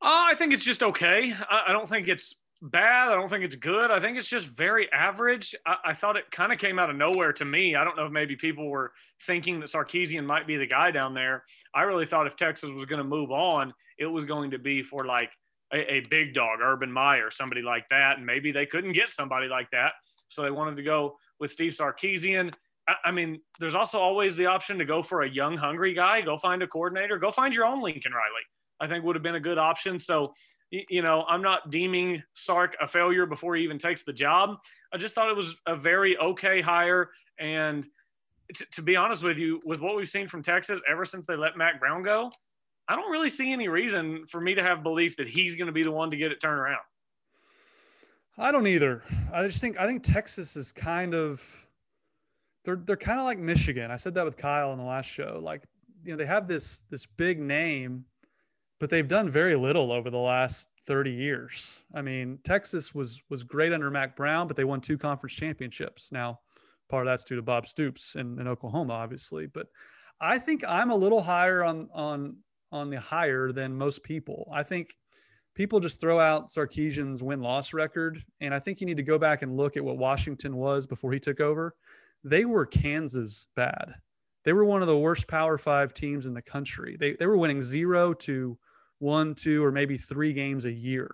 Uh, 0.00 0.30
I 0.30 0.34
think 0.36 0.54
it's 0.54 0.64
just 0.64 0.82
okay. 0.82 1.34
I, 1.50 1.64
I, 1.68 1.72
don't 1.72 1.88
think 1.88 2.06
it's 2.06 2.36
bad. 2.62 3.08
I 3.08 3.14
don't 3.14 3.28
think 3.28 3.44
it's 3.44 3.56
good. 3.56 3.90
I 3.90 4.00
think 4.00 4.18
it's 4.18 4.28
just 4.28 4.46
very 4.46 4.90
average. 4.92 5.54
I, 5.66 5.76
I 5.86 5.94
thought 5.94 6.16
it 6.16 6.30
kind 6.30 6.52
of 6.52 6.58
came 6.58 6.78
out 6.78 6.90
of 6.90 6.96
nowhere 6.96 7.32
to 7.34 7.44
me. 7.44 7.76
I 7.76 7.84
don't 7.84 7.96
know 7.96 8.06
if 8.06 8.12
maybe 8.12 8.36
people 8.36 8.68
were 8.68 8.92
thinking 9.26 9.60
that 9.60 9.70
Sarkisian 9.70 10.24
might 10.24 10.46
be 10.46 10.56
the 10.56 10.66
guy 10.66 10.90
down 10.90 11.14
there. 11.14 11.44
I 11.74 11.82
really 11.82 12.06
thought 12.06 12.26
if 12.26 12.36
Texas 12.36 12.70
was 12.70 12.84
going 12.84 12.98
to 12.98 13.04
move 13.04 13.30
on– 13.30 13.72
it 13.98 14.06
was 14.06 14.24
going 14.24 14.52
to 14.52 14.58
be 14.58 14.82
for 14.82 15.04
like 15.04 15.30
a, 15.72 15.94
a 15.94 16.00
big 16.08 16.32
dog, 16.32 16.60
Urban 16.62 16.90
Meyer, 16.90 17.30
somebody 17.30 17.62
like 17.62 17.88
that. 17.90 18.16
And 18.16 18.26
maybe 18.26 18.52
they 18.52 18.64
couldn't 18.64 18.92
get 18.92 19.08
somebody 19.08 19.48
like 19.48 19.70
that. 19.72 19.92
So 20.28 20.42
they 20.42 20.50
wanted 20.50 20.76
to 20.76 20.82
go 20.82 21.16
with 21.40 21.50
Steve 21.50 21.72
Sarkisian. 21.72 22.52
I, 22.88 22.94
I 23.06 23.10
mean, 23.10 23.40
there's 23.58 23.74
also 23.74 23.98
always 23.98 24.36
the 24.36 24.46
option 24.46 24.78
to 24.78 24.84
go 24.84 25.02
for 25.02 25.22
a 25.22 25.28
young, 25.28 25.56
hungry 25.56 25.94
guy, 25.94 26.20
go 26.20 26.38
find 26.38 26.62
a 26.62 26.66
coordinator, 26.66 27.18
go 27.18 27.30
find 27.30 27.54
your 27.54 27.66
own 27.66 27.82
Lincoln 27.82 28.12
Riley. 28.12 28.44
I 28.80 28.86
think 28.86 29.04
would 29.04 29.16
have 29.16 29.22
been 29.22 29.34
a 29.34 29.40
good 29.40 29.58
option. 29.58 29.98
So, 29.98 30.32
you 30.70 31.02
know, 31.02 31.24
I'm 31.28 31.42
not 31.42 31.70
deeming 31.70 32.22
Sark 32.34 32.76
a 32.80 32.86
failure 32.86 33.26
before 33.26 33.56
he 33.56 33.64
even 33.64 33.78
takes 33.78 34.02
the 34.02 34.12
job. 34.12 34.56
I 34.92 34.98
just 34.98 35.14
thought 35.14 35.30
it 35.30 35.36
was 35.36 35.54
a 35.66 35.76
very 35.76 36.16
okay 36.18 36.60
hire. 36.60 37.10
And 37.38 37.86
to, 38.54 38.66
to 38.72 38.82
be 38.82 38.96
honest 38.96 39.22
with 39.22 39.38
you, 39.38 39.60
with 39.64 39.80
what 39.80 39.96
we've 39.96 40.08
seen 40.08 40.28
from 40.28 40.42
Texas 40.42 40.80
ever 40.90 41.04
since 41.04 41.26
they 41.26 41.36
let 41.36 41.56
Mack 41.56 41.80
Brown 41.80 42.02
go, 42.02 42.30
I 42.88 42.96
don't 42.96 43.10
really 43.10 43.28
see 43.28 43.52
any 43.52 43.68
reason 43.68 44.26
for 44.26 44.40
me 44.40 44.54
to 44.54 44.62
have 44.62 44.82
belief 44.82 45.16
that 45.18 45.28
he's 45.28 45.54
going 45.54 45.66
to 45.66 45.72
be 45.72 45.82
the 45.82 45.90
one 45.90 46.10
to 46.10 46.16
get 46.16 46.32
it 46.32 46.40
turned 46.40 46.58
around. 46.58 46.80
I 48.38 48.52
don't 48.52 48.66
either. 48.66 49.02
I 49.32 49.46
just 49.46 49.60
think 49.60 49.78
I 49.80 49.86
think 49.86 50.04
Texas 50.04 50.56
is 50.56 50.72
kind 50.72 51.14
of 51.14 51.42
they're 52.64 52.76
they're 52.76 52.96
kind 52.96 53.18
of 53.18 53.24
like 53.24 53.38
Michigan. 53.38 53.90
I 53.90 53.96
said 53.96 54.14
that 54.14 54.24
with 54.24 54.36
Kyle 54.36 54.70
on 54.70 54.78
the 54.78 54.84
last 54.84 55.06
show. 55.06 55.40
Like, 55.42 55.64
you 56.04 56.12
know, 56.12 56.16
they 56.16 56.26
have 56.26 56.46
this 56.46 56.84
this 56.88 57.04
big 57.04 57.40
name, 57.40 58.04
but 58.78 58.90
they've 58.90 59.08
done 59.08 59.28
very 59.28 59.56
little 59.56 59.92
over 59.92 60.10
the 60.10 60.18
last 60.18 60.68
30 60.86 61.10
years. 61.10 61.82
I 61.94 62.02
mean, 62.02 62.38
Texas 62.44 62.94
was 62.94 63.20
was 63.28 63.44
great 63.44 63.72
under 63.72 63.90
Mack 63.90 64.16
Brown, 64.16 64.46
but 64.46 64.56
they 64.56 64.64
won 64.64 64.80
two 64.80 64.98
conference 64.98 65.34
championships. 65.34 66.12
Now, 66.12 66.40
part 66.88 67.06
of 67.06 67.10
that's 67.10 67.24
due 67.24 67.36
to 67.36 67.42
Bob 67.42 67.66
Stoops 67.66 68.14
in, 68.14 68.38
in 68.40 68.48
Oklahoma, 68.48 68.94
obviously. 68.94 69.46
But 69.46 69.68
I 70.20 70.38
think 70.38 70.64
I'm 70.66 70.90
a 70.90 70.96
little 70.96 71.20
higher 71.20 71.62
on 71.64 71.88
on 71.92 72.36
on 72.72 72.90
the 72.90 73.00
higher 73.00 73.52
than 73.52 73.76
most 73.76 74.02
people. 74.02 74.50
I 74.52 74.62
think 74.62 74.94
people 75.58 75.80
just 75.80 76.00
throw 76.00 76.20
out 76.20 76.48
Sarkisian's 76.48 77.22
win 77.22 77.40
loss 77.40 77.72
record. 77.72 78.22
And 78.40 78.54
I 78.54 78.60
think 78.60 78.80
you 78.80 78.86
need 78.86 78.96
to 78.98 79.02
go 79.02 79.18
back 79.18 79.42
and 79.42 79.56
look 79.56 79.76
at 79.76 79.84
what 79.84 79.98
Washington 79.98 80.56
was 80.56 80.86
before 80.86 81.12
he 81.12 81.18
took 81.18 81.40
over. 81.40 81.74
They 82.22 82.44
were 82.44 82.64
Kansas 82.64 83.48
bad. 83.56 83.94
They 84.44 84.52
were 84.52 84.64
one 84.64 84.82
of 84.82 84.88
the 84.88 84.96
worst 84.96 85.26
Power 85.26 85.58
Five 85.58 85.92
teams 85.92 86.26
in 86.26 86.34
the 86.34 86.42
country. 86.42 86.96
They, 86.98 87.14
they 87.14 87.26
were 87.26 87.36
winning 87.36 87.60
zero 87.60 88.14
to 88.14 88.56
one, 88.98 89.34
two, 89.34 89.64
or 89.64 89.72
maybe 89.72 89.96
three 89.96 90.32
games 90.32 90.64
a 90.64 90.72
year. 90.72 91.10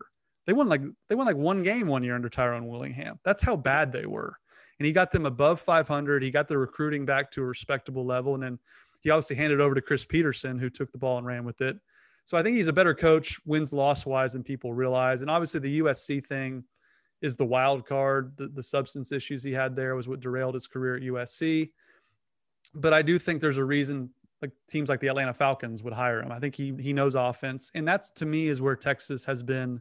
They 0.46 0.52
won 0.52 0.68
like 0.68 0.82
they 1.08 1.14
won 1.14 1.26
like 1.26 1.36
one 1.36 1.62
game 1.62 1.86
one 1.86 2.02
year 2.02 2.14
under 2.14 2.28
Tyrone 2.28 2.66
Willingham. 2.66 3.18
That's 3.24 3.42
how 3.42 3.56
bad 3.56 3.92
they 3.92 4.06
were. 4.06 4.36
And 4.78 4.86
he 4.86 4.92
got 4.92 5.10
them 5.10 5.26
above 5.26 5.60
500. 5.60 6.22
He 6.22 6.30
got 6.30 6.48
the 6.48 6.58
recruiting 6.58 7.06
back 7.06 7.30
to 7.32 7.42
a 7.42 7.46
respectable 7.46 8.04
level. 8.04 8.34
And 8.34 8.42
then 8.42 8.58
he 9.00 9.10
obviously 9.10 9.36
handed 9.36 9.60
over 9.60 9.74
to 9.74 9.80
Chris 9.80 10.04
Petersen, 10.04 10.58
who 10.58 10.68
took 10.68 10.90
the 10.90 10.98
ball 10.98 11.18
and 11.18 11.26
ran 11.26 11.44
with 11.44 11.60
it. 11.60 11.78
So 12.24 12.36
I 12.36 12.42
think 12.42 12.56
he's 12.56 12.68
a 12.68 12.72
better 12.72 12.94
coach, 12.94 13.38
wins 13.44 13.72
loss 13.72 14.06
wise 14.06 14.32
than 14.32 14.42
people 14.42 14.72
realize. 14.72 15.22
And 15.22 15.30
obviously 15.30 15.60
the 15.60 15.80
USC 15.80 16.24
thing 16.24 16.64
is 17.20 17.36
the 17.36 17.44
wild 17.44 17.86
card. 17.86 18.32
The, 18.36 18.48
the 18.48 18.62
substance 18.62 19.12
issues 19.12 19.42
he 19.42 19.52
had 19.52 19.76
there 19.76 19.94
was 19.94 20.08
what 20.08 20.20
derailed 20.20 20.54
his 20.54 20.66
career 20.66 20.96
at 20.96 21.02
USC. 21.02 21.68
But 22.74 22.92
I 22.92 23.02
do 23.02 23.18
think 23.18 23.40
there's 23.40 23.58
a 23.58 23.64
reason 23.64 24.10
like 24.42 24.52
teams 24.68 24.88
like 24.88 25.00
the 25.00 25.08
Atlanta 25.08 25.34
Falcons 25.34 25.82
would 25.82 25.92
hire 25.92 26.22
him. 26.22 26.32
I 26.32 26.38
think 26.38 26.54
he 26.54 26.74
he 26.78 26.92
knows 26.92 27.14
offense, 27.14 27.70
and 27.74 27.86
that's 27.86 28.10
to 28.12 28.26
me 28.26 28.48
is 28.48 28.60
where 28.60 28.76
Texas 28.76 29.24
has 29.24 29.42
been 29.42 29.80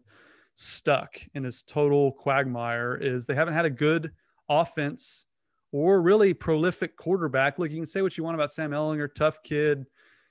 stuck 0.56 1.18
in 1.34 1.44
this 1.44 1.64
total 1.64 2.12
quagmire. 2.12 2.98
Is 3.02 3.26
they 3.26 3.36
haven't 3.36 3.54
had 3.54 3.66
a 3.66 3.70
good 3.70 4.12
offense 4.50 5.26
or 5.74 6.02
really 6.02 6.34
prolific 6.34 6.96
quarterback. 6.96 7.60
Look, 7.60 7.72
you 7.72 7.78
can 7.78 7.86
say 7.86 8.02
what 8.02 8.18
you 8.18 8.24
want 8.24 8.36
about 8.36 8.52
Sam 8.52 8.72
Ehlinger, 8.72 9.14
tough 9.14 9.42
kid, 9.44 9.86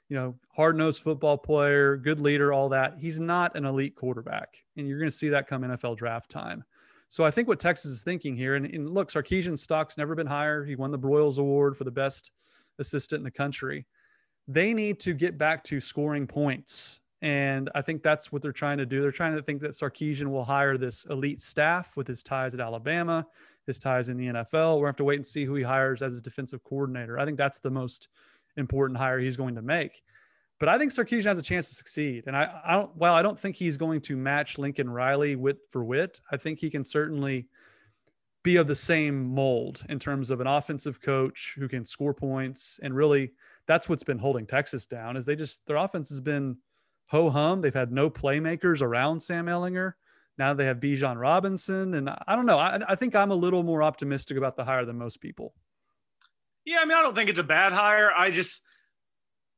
you 0.09 0.17
know, 0.17 0.37
hard 0.55 0.77
nosed 0.77 1.03
football 1.03 1.37
player, 1.37 1.97
good 1.97 2.21
leader, 2.21 2.53
all 2.53 2.69
that. 2.69 2.95
He's 2.99 3.19
not 3.19 3.57
an 3.57 3.65
elite 3.65 3.97
quarterback. 3.97 4.57
And 4.77 4.87
you're 4.87 4.99
going 4.99 5.11
to 5.11 5.17
see 5.17 5.29
that 5.31 5.49
come 5.49 5.63
NFL 5.63 5.97
draft 5.97 6.31
time. 6.31 6.63
So 7.09 7.25
I 7.25 7.31
think 7.31 7.49
what 7.49 7.61
Texas 7.61 7.91
is 7.91 8.03
thinking 8.03 8.37
here, 8.37 8.55
and, 8.55 8.65
and 8.67 8.89
look, 8.89 9.11
Sarkisian's 9.11 9.63
stock's 9.63 9.99
never 9.99 10.15
been 10.15 10.27
higher. 10.27 10.65
He 10.65 10.77
won 10.77 10.93
the 10.93 10.99
Broyles 10.99 11.39
Award 11.39 11.77
for 11.77 11.85
the 11.85 11.91
best 11.91 12.31
assistant 12.79 13.19
in 13.19 13.25
the 13.25 13.31
country. 13.31 13.87
They 14.49 14.75
need 14.75 15.01
to 15.01 15.15
get 15.15 15.39
back 15.39 15.65
to 15.65 15.81
scoring 15.81 16.27
points. 16.27 17.01
And 17.21 17.71
I 17.75 17.83
think 17.83 18.03
that's 18.03 18.33
what 18.33 18.43
they're 18.43 18.53
trying 18.53 18.79
to 18.79 18.87
do. 18.87 19.01
They're 19.01 19.13
trying 19.13 19.37
to 19.37 19.43
think 19.43 19.63
that 19.63 19.71
Sarkisian 19.71 20.27
will 20.27 20.45
hire 20.45 20.77
this 20.77 21.05
elite 21.05 21.41
staff 21.41 21.97
with 21.97 22.09
his 22.09 22.23
ties 22.23 22.53
at 22.53 22.61
Alabama 22.61 23.27
his 23.67 23.79
ties 23.79 24.09
in 24.09 24.17
the 24.17 24.27
NFL. 24.27 24.77
We're 24.77 24.81
going 24.81 24.83
to 24.83 24.87
have 24.87 24.97
to 24.97 25.05
wait 25.05 25.17
and 25.17 25.27
see 25.27 25.45
who 25.45 25.55
he 25.55 25.63
hires 25.63 26.03
as 26.03 26.13
his 26.13 26.23
defensive 26.23 26.63
coordinator. 26.65 27.19
I 27.19 27.25
think 27.25 27.39
that's 27.39 27.59
the 27.59 27.71
most 27.71 28.09
important 28.57 28.99
hire 28.99 29.19
he's 29.19 29.37
going 29.37 29.55
to 29.55 29.63
make. 29.63 30.03
But 30.59 30.69
I 30.69 30.79
think 30.79 30.93
Sarkisian 30.93 31.25
has 31.25 31.39
a 31.39 31.43
chance 31.43 31.69
to 31.69 31.75
succeed. 31.75 32.25
And 32.27 32.37
I, 32.37 32.61
I 32.65 32.73
don't, 32.75 32.95
while 32.97 33.15
I 33.15 33.23
don't 33.23 33.39
think 33.39 33.57
he's 33.57 33.77
going 33.77 34.01
to 34.03 34.17
match 34.17 34.59
Lincoln 34.59 34.89
Riley 34.89 35.35
wit 35.37 35.59
for 35.69 35.85
wit, 35.85 36.21
I 36.31 36.37
think 36.37 36.61
he 36.61 36.71
can 36.71 36.85
certainly 36.85 37.49
be 38.45 38.57
of 38.57 38.67
the 38.67 38.75
same 38.75 39.25
mold 39.25 39.85
in 39.89 39.99
terms 39.99 40.31
of 40.31 40.41
an 40.41 40.47
offensive 40.47 41.01
coach 41.01 41.55
who 41.59 41.69
can 41.69 41.85
score 41.85 42.15
points. 42.15 42.79
And 42.83 42.95
really, 42.95 43.33
that's 43.67 43.89
what's 43.89 44.03
been 44.03 44.19
holding 44.19 44.47
Texas 44.47 44.87
down 44.87 45.17
is 45.17 45.27
they 45.27 45.37
just, 45.37 45.67
their 45.67 45.77
offense 45.77 46.09
has 46.09 46.21
been 46.21 46.57
ho 47.07 47.31
hum. 47.31 47.61
They've 47.61 47.75
had 47.75 47.93
no 47.93 48.11
playmakers 48.11 48.83
around 48.83 49.21
Sam 49.21 49.47
Ehlinger. 49.47 49.93
Now 50.39 50.55
they 50.55 50.65
have 50.65 50.79
Bijan 50.79 51.21
Robinson, 51.21 51.95
and 51.95 52.09
I 52.09 52.35
don't 52.35 52.47
know. 52.47 52.59
I, 52.59 52.81
I 52.89 52.95
think 52.95 53.15
I'm 53.15 53.31
a 53.31 53.37
little 53.37 53.63
more 53.63 53.83
optimistic 53.83 54.39
about 54.39 54.57
the 54.57 54.65
hire 54.65 54.85
than 54.85 54.97
most 54.99 55.21
people. 55.21 55.55
Yeah, 56.65 56.79
I 56.81 56.85
mean, 56.85 56.97
I 56.97 57.03
don't 57.03 57.15
think 57.15 57.29
it's 57.29 57.39
a 57.39 57.45
bad 57.45 57.73
hire. 57.73 58.11
I 58.17 58.31
just, 58.31 58.63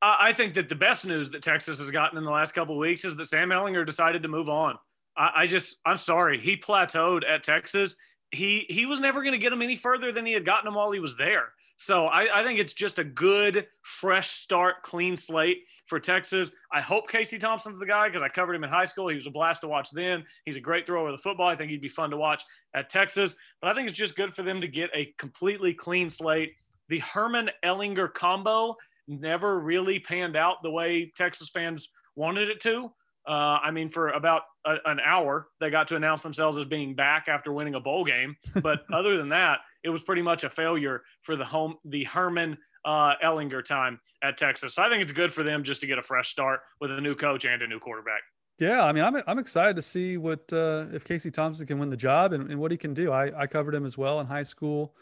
I, 0.01 0.33
think 0.33 0.55
that 0.55 0.69
the 0.69 0.75
best 0.75 1.05
news 1.05 1.29
that 1.31 1.43
Texas 1.43 1.79
has 1.79 1.91
gotten 1.91 2.17
in 2.17 2.23
the 2.23 2.31
last 2.31 2.53
couple 2.53 2.77
weeks 2.77 3.05
is 3.05 3.15
that 3.15 3.25
Sam 3.25 3.49
Ehlinger 3.49 3.85
decided 3.85 4.23
to 4.23 4.27
move 4.27 4.49
on. 4.49 4.77
I, 5.15 5.31
I 5.35 5.47
just, 5.47 5.77
I'm 5.85 5.97
sorry, 5.97 6.39
he 6.39 6.57
plateaued 6.57 7.21
at 7.27 7.43
Texas. 7.43 7.95
He 8.31 8.65
he 8.69 8.85
was 8.85 8.99
never 8.99 9.21
going 9.21 9.33
to 9.33 9.39
get 9.39 9.53
him 9.53 9.61
any 9.61 9.75
further 9.75 10.11
than 10.11 10.25
he 10.25 10.33
had 10.33 10.45
gotten 10.45 10.67
him 10.67 10.73
while 10.73 10.91
he 10.91 10.99
was 10.99 11.15
there. 11.15 11.53
So 11.77 12.05
I, 12.05 12.39
I, 12.39 12.43
think 12.43 12.59
it's 12.59 12.73
just 12.73 12.99
a 12.99 13.03
good, 13.03 13.67
fresh 13.81 14.31
start, 14.31 14.81
clean 14.81 15.17
slate 15.17 15.63
for 15.87 15.99
Texas. 15.99 16.51
I 16.71 16.79
hope 16.79 17.09
Casey 17.09 17.37
Thompson's 17.37 17.79
the 17.79 17.85
guy 17.85 18.07
because 18.07 18.23
I 18.23 18.29
covered 18.29 18.55
him 18.55 18.63
in 18.63 18.69
high 18.69 18.85
school. 18.85 19.09
He 19.09 19.17
was 19.17 19.27
a 19.27 19.31
blast 19.31 19.61
to 19.61 19.67
watch 19.67 19.89
then. 19.91 20.23
He's 20.45 20.55
a 20.55 20.61
great 20.61 20.85
thrower 20.85 21.09
of 21.09 21.17
the 21.17 21.21
football. 21.21 21.47
I 21.47 21.55
think 21.55 21.71
he'd 21.71 21.81
be 21.81 21.89
fun 21.89 22.11
to 22.11 22.17
watch 22.17 22.43
at 22.73 22.89
Texas. 22.89 23.35
But 23.61 23.69
I 23.69 23.73
think 23.73 23.89
it's 23.89 23.97
just 23.97 24.15
good 24.15 24.33
for 24.33 24.43
them 24.43 24.61
to 24.61 24.67
get 24.67 24.89
a 24.93 25.13
completely 25.17 25.73
clean 25.73 26.09
slate. 26.09 26.53
The 26.87 26.99
Herman 26.99 27.49
Ehlinger 27.63 28.13
combo 28.13 28.77
never 29.07 29.59
really 29.59 29.99
panned 29.99 30.37
out 30.37 30.63
the 30.63 30.71
way 30.71 31.11
Texas 31.17 31.49
fans 31.49 31.89
wanted 32.15 32.49
it 32.49 32.61
to. 32.61 32.91
Uh, 33.27 33.59
I 33.63 33.71
mean, 33.71 33.89
for 33.89 34.09
about 34.09 34.43
a, 34.65 34.75
an 34.85 34.99
hour, 34.99 35.47
they 35.59 35.69
got 35.69 35.87
to 35.89 35.95
announce 35.95 36.21
themselves 36.21 36.57
as 36.57 36.65
being 36.65 36.93
back 36.93 37.27
after 37.27 37.51
winning 37.51 37.75
a 37.75 37.79
bowl 37.79 38.05
game. 38.05 38.35
But 38.61 38.85
other 38.93 39.17
than 39.17 39.29
that, 39.29 39.59
it 39.83 39.89
was 39.89 40.01
pretty 40.01 40.21
much 40.21 40.43
a 40.43 40.49
failure 40.49 41.03
for 41.21 41.35
the 41.35 41.45
home 41.45 41.75
the 41.85 42.03
Herman 42.03 42.57
uh, 42.85 43.13
Ehlinger 43.23 43.63
time 43.65 43.99
at 44.23 44.37
Texas. 44.37 44.75
So 44.75 44.83
I 44.83 44.89
think 44.89 45.01
it's 45.01 45.11
good 45.11 45.33
for 45.33 45.43
them 45.43 45.63
just 45.63 45.81
to 45.81 45.87
get 45.87 45.97
a 45.97 46.03
fresh 46.03 46.29
start 46.29 46.61
with 46.79 46.91
a 46.91 47.01
new 47.01 47.15
coach 47.15 47.45
and 47.45 47.61
a 47.61 47.67
new 47.67 47.79
quarterback. 47.79 48.21
Yeah, 48.59 48.85
I 48.85 48.93
mean, 48.93 49.03
I'm 49.03 49.21
I'm 49.27 49.39
excited 49.39 49.75
to 49.75 49.81
see 49.81 50.17
what 50.17 50.51
uh, 50.53 50.85
if 50.93 51.03
Casey 51.03 51.29
Thompson 51.29 51.65
can 51.65 51.77
win 51.77 51.89
the 51.89 51.97
job 51.97 52.31
and, 52.31 52.49
and 52.49 52.59
what 52.59 52.71
he 52.71 52.77
can 52.77 52.93
do. 52.93 53.11
I, 53.11 53.41
I 53.41 53.47
covered 53.47 53.75
him 53.75 53.85
as 53.85 53.97
well 53.97 54.19
in 54.21 54.27
high 54.27 54.43
school. 54.43 54.95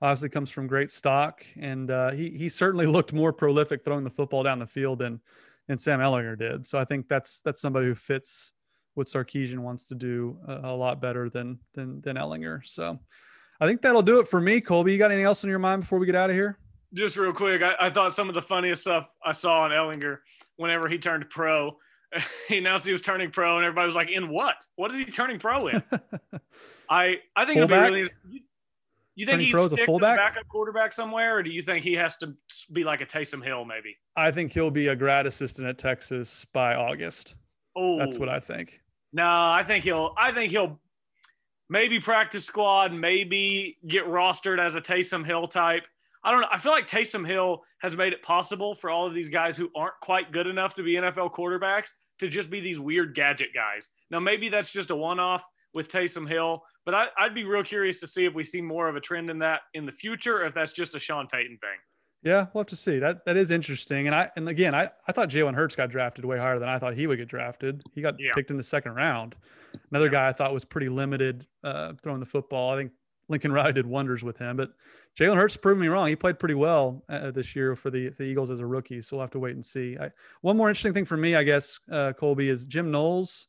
Obviously, 0.00 0.28
comes 0.28 0.48
from 0.48 0.66
great 0.66 0.92
stock, 0.92 1.44
and 1.58 1.90
uh, 1.90 2.12
he 2.12 2.30
he 2.30 2.48
certainly 2.48 2.86
looked 2.86 3.12
more 3.12 3.32
prolific 3.32 3.84
throwing 3.84 4.04
the 4.04 4.10
football 4.10 4.44
down 4.44 4.60
the 4.60 4.66
field 4.66 5.00
than 5.00 5.20
than 5.70 5.78
Sam 5.78 6.00
Ehlinger 6.00 6.36
did. 6.36 6.66
So 6.66 6.80
I 6.80 6.84
think 6.84 7.06
that's 7.06 7.40
that's 7.42 7.60
somebody 7.60 7.86
who 7.86 7.94
fits 7.94 8.50
what 8.94 9.06
Sarkisian 9.06 9.60
wants 9.60 9.86
to 9.86 9.94
do 9.94 10.36
a, 10.48 10.60
a 10.64 10.74
lot 10.74 11.00
better 11.00 11.30
than 11.30 11.60
than 11.74 12.00
than 12.00 12.16
Ehlinger. 12.16 12.66
So 12.66 12.98
I 13.60 13.68
think 13.68 13.80
that'll 13.80 14.02
do 14.02 14.18
it 14.18 14.26
for 14.26 14.40
me, 14.40 14.60
Colby. 14.60 14.92
You 14.92 14.98
got 14.98 15.12
anything 15.12 15.26
else 15.26 15.44
in 15.44 15.50
your 15.50 15.60
mind 15.60 15.82
before 15.82 16.00
we 16.00 16.06
get 16.06 16.16
out 16.16 16.28
of 16.28 16.34
here? 16.34 16.58
Just 16.92 17.16
real 17.16 17.32
quick, 17.32 17.62
I, 17.62 17.74
I 17.86 17.90
thought 17.90 18.12
some 18.12 18.28
of 18.28 18.34
the 18.34 18.42
funniest 18.42 18.82
stuff 18.82 19.06
I 19.24 19.30
saw 19.30 19.60
on 19.60 19.70
Ehlinger 19.70 20.18
whenever 20.56 20.88
he 20.88 20.98
turned 20.98 21.30
pro. 21.30 21.76
He 22.48 22.58
announced 22.58 22.84
he 22.84 22.92
was 22.92 23.02
turning 23.02 23.30
pro, 23.30 23.58
and 23.58 23.64
everybody 23.64 23.86
was 23.86 23.94
like, 23.94 24.10
"In 24.10 24.28
what? 24.28 24.56
What 24.74 24.90
is 24.90 24.98
he 24.98 25.04
turning 25.04 25.38
pro 25.38 25.68
in?" 25.68 25.80
I 26.90 27.18
I 27.36 27.46
think 27.46 27.58
it'll 27.58 27.68
be 27.68 27.76
really. 27.76 28.10
You, 29.20 29.26
you 29.26 29.26
think 29.26 29.42
he's 29.42 29.72
a 29.72 29.76
fullback? 29.84 30.16
backup 30.16 30.48
quarterback 30.48 30.94
somewhere, 30.94 31.36
or 31.36 31.42
do 31.42 31.50
you 31.50 31.60
think 31.60 31.84
he 31.84 31.92
has 31.92 32.16
to 32.18 32.32
be 32.72 32.84
like 32.84 33.02
a 33.02 33.06
Taysom 33.06 33.44
Hill, 33.44 33.66
maybe? 33.66 33.94
I 34.16 34.30
think 34.30 34.50
he'll 34.50 34.70
be 34.70 34.88
a 34.88 34.96
grad 34.96 35.26
assistant 35.26 35.68
at 35.68 35.76
Texas 35.76 36.46
by 36.54 36.74
August. 36.74 37.34
Oh, 37.76 37.98
that's 37.98 38.16
what 38.16 38.30
I 38.30 38.40
think. 38.40 38.80
No, 39.12 39.26
I 39.26 39.62
think 39.66 39.84
he'll. 39.84 40.14
I 40.16 40.32
think 40.32 40.52
he'll 40.52 40.80
maybe 41.68 42.00
practice 42.00 42.46
squad, 42.46 42.94
maybe 42.94 43.76
get 43.86 44.06
rostered 44.06 44.58
as 44.58 44.74
a 44.74 44.80
Taysom 44.80 45.26
Hill 45.26 45.46
type. 45.48 45.82
I 46.24 46.30
don't 46.30 46.40
know. 46.40 46.48
I 46.50 46.56
feel 46.56 46.72
like 46.72 46.88
Taysom 46.88 47.26
Hill 47.26 47.62
has 47.80 47.94
made 47.94 48.14
it 48.14 48.22
possible 48.22 48.74
for 48.74 48.88
all 48.88 49.06
of 49.06 49.12
these 49.12 49.28
guys 49.28 49.54
who 49.54 49.68
aren't 49.76 50.00
quite 50.00 50.32
good 50.32 50.46
enough 50.46 50.74
to 50.76 50.82
be 50.82 50.94
NFL 50.94 51.32
quarterbacks 51.32 51.90
to 52.20 52.28
just 52.28 52.48
be 52.48 52.60
these 52.60 52.80
weird 52.80 53.14
gadget 53.14 53.50
guys. 53.54 53.90
Now, 54.10 54.20
maybe 54.20 54.48
that's 54.48 54.70
just 54.70 54.90
a 54.90 54.96
one 54.96 55.20
off 55.20 55.44
with 55.74 55.90
Taysom 55.90 56.26
Hill, 56.26 56.62
but 56.84 56.94
I, 56.94 57.06
would 57.22 57.34
be 57.34 57.44
real 57.44 57.64
curious 57.64 58.00
to 58.00 58.06
see 58.06 58.24
if 58.24 58.34
we 58.34 58.44
see 58.44 58.60
more 58.60 58.88
of 58.88 58.96
a 58.96 59.00
trend 59.00 59.30
in 59.30 59.38
that 59.40 59.60
in 59.74 59.86
the 59.86 59.92
future, 59.92 60.38
or 60.38 60.46
if 60.46 60.54
that's 60.54 60.72
just 60.72 60.94
a 60.94 60.98
Sean 60.98 61.26
Payton 61.26 61.58
thing. 61.60 61.78
Yeah, 62.22 62.46
we'll 62.52 62.60
have 62.62 62.68
to 62.68 62.76
see. 62.76 62.98
That 62.98 63.24
that 63.24 63.36
is 63.36 63.50
interesting. 63.50 64.06
And 64.06 64.14
I 64.14 64.30
and 64.36 64.48
again, 64.48 64.74
I, 64.74 64.90
I 65.08 65.12
thought 65.12 65.30
Jalen 65.30 65.54
Hurts 65.54 65.74
got 65.74 65.90
drafted 65.90 66.24
way 66.24 66.38
higher 66.38 66.58
than 66.58 66.68
I 66.68 66.78
thought 66.78 66.94
he 66.94 67.06
would 67.06 67.18
get 67.18 67.28
drafted. 67.28 67.82
He 67.94 68.02
got 68.02 68.16
yeah. 68.18 68.32
picked 68.34 68.50
in 68.50 68.56
the 68.56 68.62
second 68.62 68.94
round. 68.94 69.34
Another 69.90 70.06
yeah. 70.06 70.12
guy 70.12 70.28
I 70.28 70.32
thought 70.32 70.52
was 70.52 70.64
pretty 70.64 70.88
limited 70.88 71.46
uh, 71.64 71.94
throwing 72.02 72.20
the 72.20 72.26
football. 72.26 72.74
I 72.74 72.76
think 72.76 72.92
Lincoln 73.28 73.52
Riley 73.52 73.72
did 73.72 73.86
wonders 73.86 74.22
with 74.22 74.36
him, 74.36 74.56
but 74.56 74.72
Jalen 75.18 75.36
Hurts 75.36 75.56
proved 75.56 75.80
me 75.80 75.88
wrong. 75.88 76.08
He 76.08 76.16
played 76.16 76.38
pretty 76.38 76.54
well 76.54 77.04
uh, 77.08 77.30
this 77.30 77.56
year 77.56 77.74
for 77.74 77.90
the, 77.90 78.10
the 78.10 78.24
Eagles 78.24 78.50
as 78.50 78.60
a 78.60 78.66
rookie. 78.66 79.00
So 79.00 79.16
we'll 79.16 79.22
have 79.22 79.30
to 79.30 79.38
wait 79.38 79.54
and 79.54 79.64
see. 79.64 79.96
I, 79.98 80.10
one 80.42 80.56
more 80.56 80.68
interesting 80.68 80.92
thing 80.92 81.04
for 81.04 81.16
me, 81.16 81.36
I 81.36 81.44
guess, 81.44 81.80
uh, 81.90 82.12
Colby, 82.12 82.48
is 82.48 82.66
Jim 82.66 82.90
Knowles. 82.90 83.46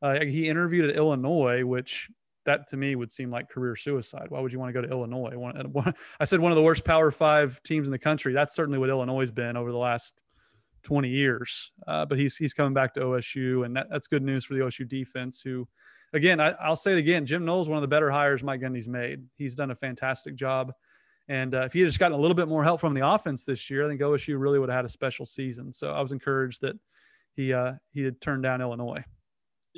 Uh, 0.00 0.24
he 0.24 0.48
interviewed 0.48 0.88
at 0.88 0.96
Illinois, 0.96 1.64
which 1.64 2.10
that 2.48 2.66
to 2.66 2.78
me 2.78 2.96
would 2.96 3.12
seem 3.12 3.30
like 3.30 3.50
career 3.50 3.76
suicide. 3.76 4.26
Why 4.30 4.40
would 4.40 4.52
you 4.52 4.58
want 4.58 4.70
to 4.70 4.72
go 4.72 4.80
to 4.80 4.90
Illinois? 4.90 5.36
One, 5.36 5.54
one, 5.72 5.92
I 6.20 6.24
said 6.24 6.40
one 6.40 6.50
of 6.50 6.56
the 6.56 6.62
worst 6.62 6.82
Power 6.82 7.10
Five 7.10 7.62
teams 7.62 7.86
in 7.86 7.92
the 7.92 7.98
country. 7.98 8.32
That's 8.32 8.54
certainly 8.54 8.78
what 8.78 8.88
Illinois 8.88 9.20
has 9.20 9.30
been 9.30 9.56
over 9.56 9.70
the 9.70 9.78
last 9.78 10.14
20 10.84 11.10
years. 11.10 11.72
Uh, 11.86 12.06
but 12.06 12.18
he's 12.18 12.36
he's 12.36 12.54
coming 12.54 12.72
back 12.72 12.94
to 12.94 13.00
OSU, 13.00 13.66
and 13.66 13.76
that, 13.76 13.88
that's 13.90 14.08
good 14.08 14.22
news 14.22 14.46
for 14.46 14.54
the 14.54 14.60
OSU 14.60 14.88
defense. 14.88 15.42
Who, 15.42 15.68
again, 16.14 16.40
I, 16.40 16.54
will 16.66 16.76
say 16.76 16.92
it 16.92 16.98
again, 16.98 17.26
Jim 17.26 17.44
Knowles, 17.44 17.68
one 17.68 17.76
of 17.76 17.82
the 17.82 17.88
better 17.88 18.10
hires 18.10 18.42
Mike 18.42 18.62
Gundy's 18.62 18.88
made. 18.88 19.24
He's 19.36 19.54
done 19.54 19.70
a 19.70 19.74
fantastic 19.74 20.34
job. 20.34 20.72
And 21.28 21.54
uh, 21.54 21.64
if 21.66 21.74
he 21.74 21.80
had 21.80 21.88
just 21.88 21.98
gotten 21.98 22.16
a 22.16 22.20
little 22.20 22.34
bit 22.34 22.48
more 22.48 22.64
help 22.64 22.80
from 22.80 22.94
the 22.94 23.06
offense 23.06 23.44
this 23.44 23.68
year, 23.68 23.84
I 23.84 23.88
think 23.88 24.00
OSU 24.00 24.40
really 24.40 24.58
would 24.58 24.70
have 24.70 24.76
had 24.76 24.84
a 24.86 24.88
special 24.88 25.26
season. 25.26 25.70
So 25.70 25.92
I 25.92 26.00
was 26.00 26.12
encouraged 26.12 26.62
that 26.62 26.76
he 27.34 27.52
uh, 27.52 27.74
he 27.92 28.02
had 28.02 28.22
turned 28.22 28.42
down 28.42 28.62
Illinois. 28.62 29.04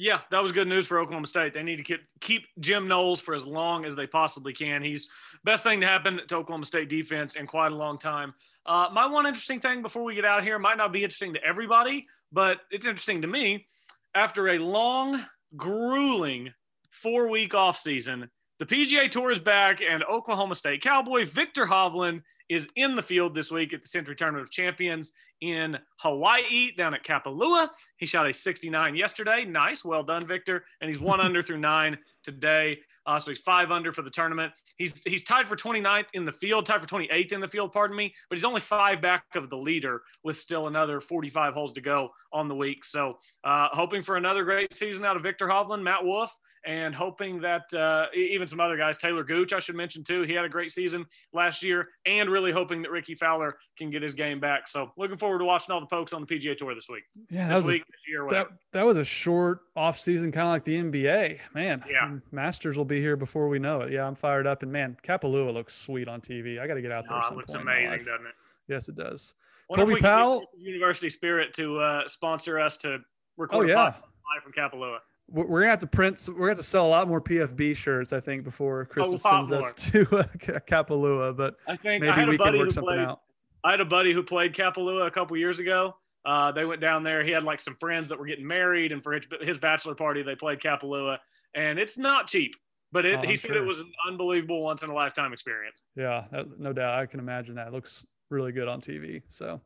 Yeah, 0.00 0.20
that 0.30 0.42
was 0.42 0.50
good 0.50 0.66
news 0.66 0.86
for 0.86 0.98
Oklahoma 0.98 1.26
State. 1.26 1.52
They 1.52 1.62
need 1.62 1.76
to 1.76 1.82
keep, 1.82 2.00
keep 2.22 2.46
Jim 2.58 2.88
Knowles 2.88 3.20
for 3.20 3.34
as 3.34 3.46
long 3.46 3.84
as 3.84 3.94
they 3.94 4.06
possibly 4.06 4.54
can. 4.54 4.82
He's 4.82 5.06
best 5.44 5.62
thing 5.62 5.78
to 5.82 5.86
happen 5.86 6.22
to 6.26 6.36
Oklahoma 6.36 6.64
State 6.64 6.88
defense 6.88 7.36
in 7.36 7.46
quite 7.46 7.70
a 7.70 7.74
long 7.74 7.98
time. 7.98 8.32
Uh, 8.64 8.88
my 8.94 9.06
one 9.06 9.26
interesting 9.26 9.60
thing 9.60 9.82
before 9.82 10.02
we 10.02 10.14
get 10.14 10.24
out 10.24 10.38
of 10.38 10.44
here 10.46 10.58
might 10.58 10.78
not 10.78 10.90
be 10.90 11.04
interesting 11.04 11.34
to 11.34 11.44
everybody, 11.44 12.06
but 12.32 12.60
it's 12.70 12.86
interesting 12.86 13.20
to 13.20 13.28
me. 13.28 13.66
After 14.14 14.48
a 14.48 14.58
long, 14.58 15.22
grueling 15.54 16.54
four 16.90 17.28
week 17.28 17.52
off 17.52 17.78
season, 17.78 18.30
the 18.58 18.64
PGA 18.64 19.10
Tour 19.10 19.32
is 19.32 19.38
back, 19.38 19.82
and 19.82 20.02
Oklahoma 20.04 20.54
State 20.54 20.80
Cowboy 20.80 21.26
Viktor 21.26 21.66
Hovland 21.66 22.22
is 22.50 22.68
in 22.74 22.96
the 22.96 23.02
field 23.02 23.34
this 23.34 23.50
week 23.50 23.72
at 23.72 23.80
the 23.80 23.88
Sentry 23.88 24.16
Tournament 24.16 24.42
of 24.42 24.50
Champions 24.50 25.12
in 25.40 25.78
Hawaii 25.98 26.72
down 26.76 26.92
at 26.92 27.04
Kapalua. 27.04 27.70
He 27.96 28.06
shot 28.06 28.28
a 28.28 28.34
69 28.34 28.96
yesterday. 28.96 29.44
Nice. 29.44 29.84
Well 29.84 30.02
done, 30.02 30.26
Viktor. 30.26 30.64
And 30.80 30.90
he's 30.90 31.00
one 31.00 31.20
under 31.20 31.42
through 31.42 31.58
nine 31.58 31.96
today. 32.24 32.80
Uh, 33.06 33.18
so 33.18 33.30
he's 33.30 33.38
five 33.40 33.70
under 33.70 33.92
for 33.92 34.02
the 34.02 34.10
tournament. 34.10 34.52
He's 34.76 35.02
he's 35.04 35.22
tied 35.22 35.48
for 35.48 35.56
29th 35.56 36.06
in 36.12 36.24
the 36.26 36.32
field, 36.32 36.66
tied 36.66 36.82
for 36.82 36.86
28th 36.86 37.32
in 37.32 37.40
the 37.40 37.48
field, 37.48 37.72
pardon 37.72 37.96
me, 37.96 38.14
but 38.28 38.36
he's 38.36 38.44
only 38.44 38.60
five 38.60 39.00
back 39.00 39.24
of 39.34 39.48
the 39.48 39.56
leader 39.56 40.02
with 40.22 40.36
still 40.36 40.66
another 40.66 41.00
45 41.00 41.54
holes 41.54 41.72
to 41.72 41.80
go 41.80 42.10
on 42.32 42.46
the 42.46 42.54
week. 42.54 42.84
So 42.84 43.18
uh, 43.42 43.68
hoping 43.72 44.02
for 44.02 44.16
another 44.16 44.44
great 44.44 44.76
season 44.76 45.04
out 45.06 45.16
of 45.16 45.22
Viktor 45.22 45.48
Hovland, 45.48 45.82
Matt 45.82 46.04
Wolff, 46.04 46.36
and 46.64 46.94
hoping 46.94 47.40
that 47.40 47.73
uh, 47.73 48.07
even 48.14 48.46
some 48.46 48.61
other 48.61 48.77
guys, 48.77 48.99
Talor 48.99 49.27
Gooch, 49.27 49.53
I 49.53 49.61
should 49.61 49.75
mention 49.75 50.05
too, 50.05 50.23
he 50.23 50.35
had 50.35 50.44
a 50.44 50.49
great 50.49 50.73
season 50.73 51.07
last 51.33 51.62
year, 51.62 51.88
and 52.07 52.29
really 52.29 52.53
hoping 52.53 52.83
that 52.83 52.90
Rickie 52.90 53.14
Fowler 53.14 53.57
can 53.79 53.90
get 53.90 54.03
his 54.03 54.14
game 54.14 54.40
back. 54.40 54.68
So 54.68 54.92
looking 54.96 55.16
forward 55.16 55.38
to 55.38 55.44
watching 55.44 55.73
all 55.73 55.81
the 55.81 55.87
pokes 55.87 56.12
on 56.12 56.20
the 56.20 56.27
PGA 56.27 56.57
Tour 56.57 56.75
this 56.75 56.88
week. 56.88 57.05
Yeah, 57.31 57.49
this 57.49 57.64
week, 57.64 57.83
a, 57.83 57.92
this 57.92 58.01
year, 58.09 58.27
that, 58.31 58.49
that 58.73 58.85
was 58.85 58.96
a 58.96 59.05
short 59.05 59.61
off 59.75 59.99
season, 59.99 60.33
kind 60.33 60.46
of 60.46 60.53
like 60.53 60.64
the 60.64 60.77
NBA. 60.77 61.38
Man, 61.55 61.83
yeah, 61.88 62.16
Masters 62.31 62.77
will 62.77 62.85
be 62.85 63.01
here 63.01 63.16
before 63.16 63.49
we 63.49 63.59
know 63.59 63.83
it. 63.83 63.92
Yeah, 63.92 64.07
I'm 64.07 64.14
fired 64.14 64.46
up, 64.46 64.62
and 64.62 64.70
man, 64.70 64.96
Kapalua 65.03 65.53
looks 65.53 65.75
sweet 65.75 66.09
on 66.09 66.20
TV. 66.20 66.61
I 66.61 66.66
got 66.66 66.75
to 66.75 66.83
get 66.83 66.92
out 66.92 67.05
there. 67.09 67.20
Oh, 67.23 67.29
it 67.33 67.37
looks 67.37 67.55
amazing, 67.55 68.05
doesn't 68.05 68.27
it? 68.27 68.35
Yes, 68.68 68.88
it 68.88 68.96
does. 68.96 69.35
Colby 69.75 69.96
Powell, 69.96 70.44
University 70.59 71.11
Spirit 71.11 71.55
to 71.55 71.79
uh, 71.79 72.09
sponsor 72.09 72.59
us 72.59 72.77
to 72.79 72.99
record. 73.37 73.66
Oh 73.66 73.68
yeah, 73.68 73.85
live 73.85 74.42
from 74.42 74.53
Kapalua 74.53 74.99
we're 75.31 75.61
gonna 75.61 75.71
have 75.71 75.79
to 75.81 75.87
print. 75.87 76.25
We're 76.29 76.35
gonna 76.35 76.49
have 76.51 76.57
to 76.59 76.62
sell 76.62 76.87
a 76.87 76.88
lot 76.88 77.09
more 77.09 77.21
PFB 77.21 77.77
shirts, 77.77 78.12
I 78.12 78.21
think, 78.21 78.45
before 78.45 78.85
Chris 78.87 79.09
sends 79.23 79.51
more. 79.51 79.61
us 79.61 79.73
to 79.75 80.01
uh, 80.16 80.25
Kapalua. 80.37 81.37
But 81.37 81.57
I 81.66 81.77
think 81.77 82.03
maybe 82.03 82.25
we 82.25 82.38
can 82.38 82.59
work 82.59 82.73
something 82.73 82.97
played, 82.97 83.01
out. 83.01 83.23
I 83.64 83.71
had 83.73 83.81
a 83.81 83.85
buddy 83.85 84.12
who 84.12 84.23
played 84.23 84.55
Kapalua 84.55 85.07
a 85.07 85.11
couple 85.11 85.37
years 85.37 85.59
ago. 85.59 85.97
Uh, 86.25 86.53
they 86.53 86.64
went 86.64 86.81
down 86.81 87.03
there. 87.03 87.25
He 87.25 87.31
had 87.31 87.45
like 87.45 87.61
some 87.61 87.77
friends 87.81 88.09
that 88.09 88.19
were 88.19 88.27
getting 88.27 88.47
married, 88.47 88.93
and 88.93 89.03
for 89.03 89.19
his 89.40 89.59
bachelor 89.59 89.95
party, 89.95 90.23
they 90.23 90.35
played 90.35 90.61
Kapalua, 90.61 91.19
and 91.55 91.79
it's 91.79 91.97
not 91.97 92.27
cheap. 92.27 92.55
But 92.93 93.07
it, 93.07 93.21
oh, 93.21 93.23
he 93.23 93.37
said 93.37 93.53
it 93.53 93.61
was 93.61 93.79
an 93.79 93.90
unbelievable 94.09 94.62
once 94.62 94.83
in 94.83 94.90
a 94.90 94.95
lifetime 94.95 95.33
experience. 95.33 95.83
Yeah, 95.95 96.25
no 96.59 96.73
doubt. 96.73 96.99
I 96.99 97.07
can 97.07 97.21
imagine 97.21 97.55
that. 97.55 97.69
It 97.69 97.73
looks 97.73 98.05
really 98.31 98.51
good 98.51 98.66
on 98.66 98.81
TV. 98.81 99.23
So 99.29 99.61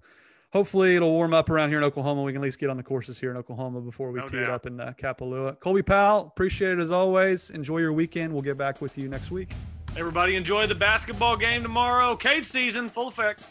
hopefully 0.54 0.96
it'll 0.96 1.12
warm 1.12 1.34
up 1.34 1.50
around 1.50 1.68
here 1.68 1.78
in 1.78 1.84
Oklahoma. 1.84 2.22
We 2.22 2.32
can 2.32 2.40
at 2.40 2.44
least 2.44 2.58
get 2.58 2.70
on 2.70 2.76
the 2.76 2.82
courses 2.82 3.18
here 3.18 3.30
in 3.30 3.36
Oklahoma 3.36 3.80
before 3.80 4.10
we 4.10 4.20
no 4.20 4.26
tee 4.26 4.36
doubt. 4.36 4.44
it 4.44 4.50
up 4.50 4.66
in 4.66 4.80
uh, 4.80 4.94
Kapalua. 4.96 5.58
Colby 5.60 5.82
Powell, 5.82 6.28
appreciate 6.28 6.72
it 6.72 6.80
as 6.80 6.90
always. 6.90 7.50
Enjoy 7.50 7.78
your 7.78 7.92
weekend. 7.92 8.32
We'll 8.32 8.42
get 8.42 8.56
back 8.56 8.80
with 8.80 8.96
you 8.96 9.08
next 9.08 9.30
week. 9.30 9.50
Everybody 9.96 10.36
enjoy 10.36 10.66
the 10.66 10.74
basketball 10.74 11.36
game 11.36 11.62
tomorrow. 11.62 12.16
Cade 12.16 12.46
season, 12.46 12.88
full 12.88 13.08
effect. 13.08 13.44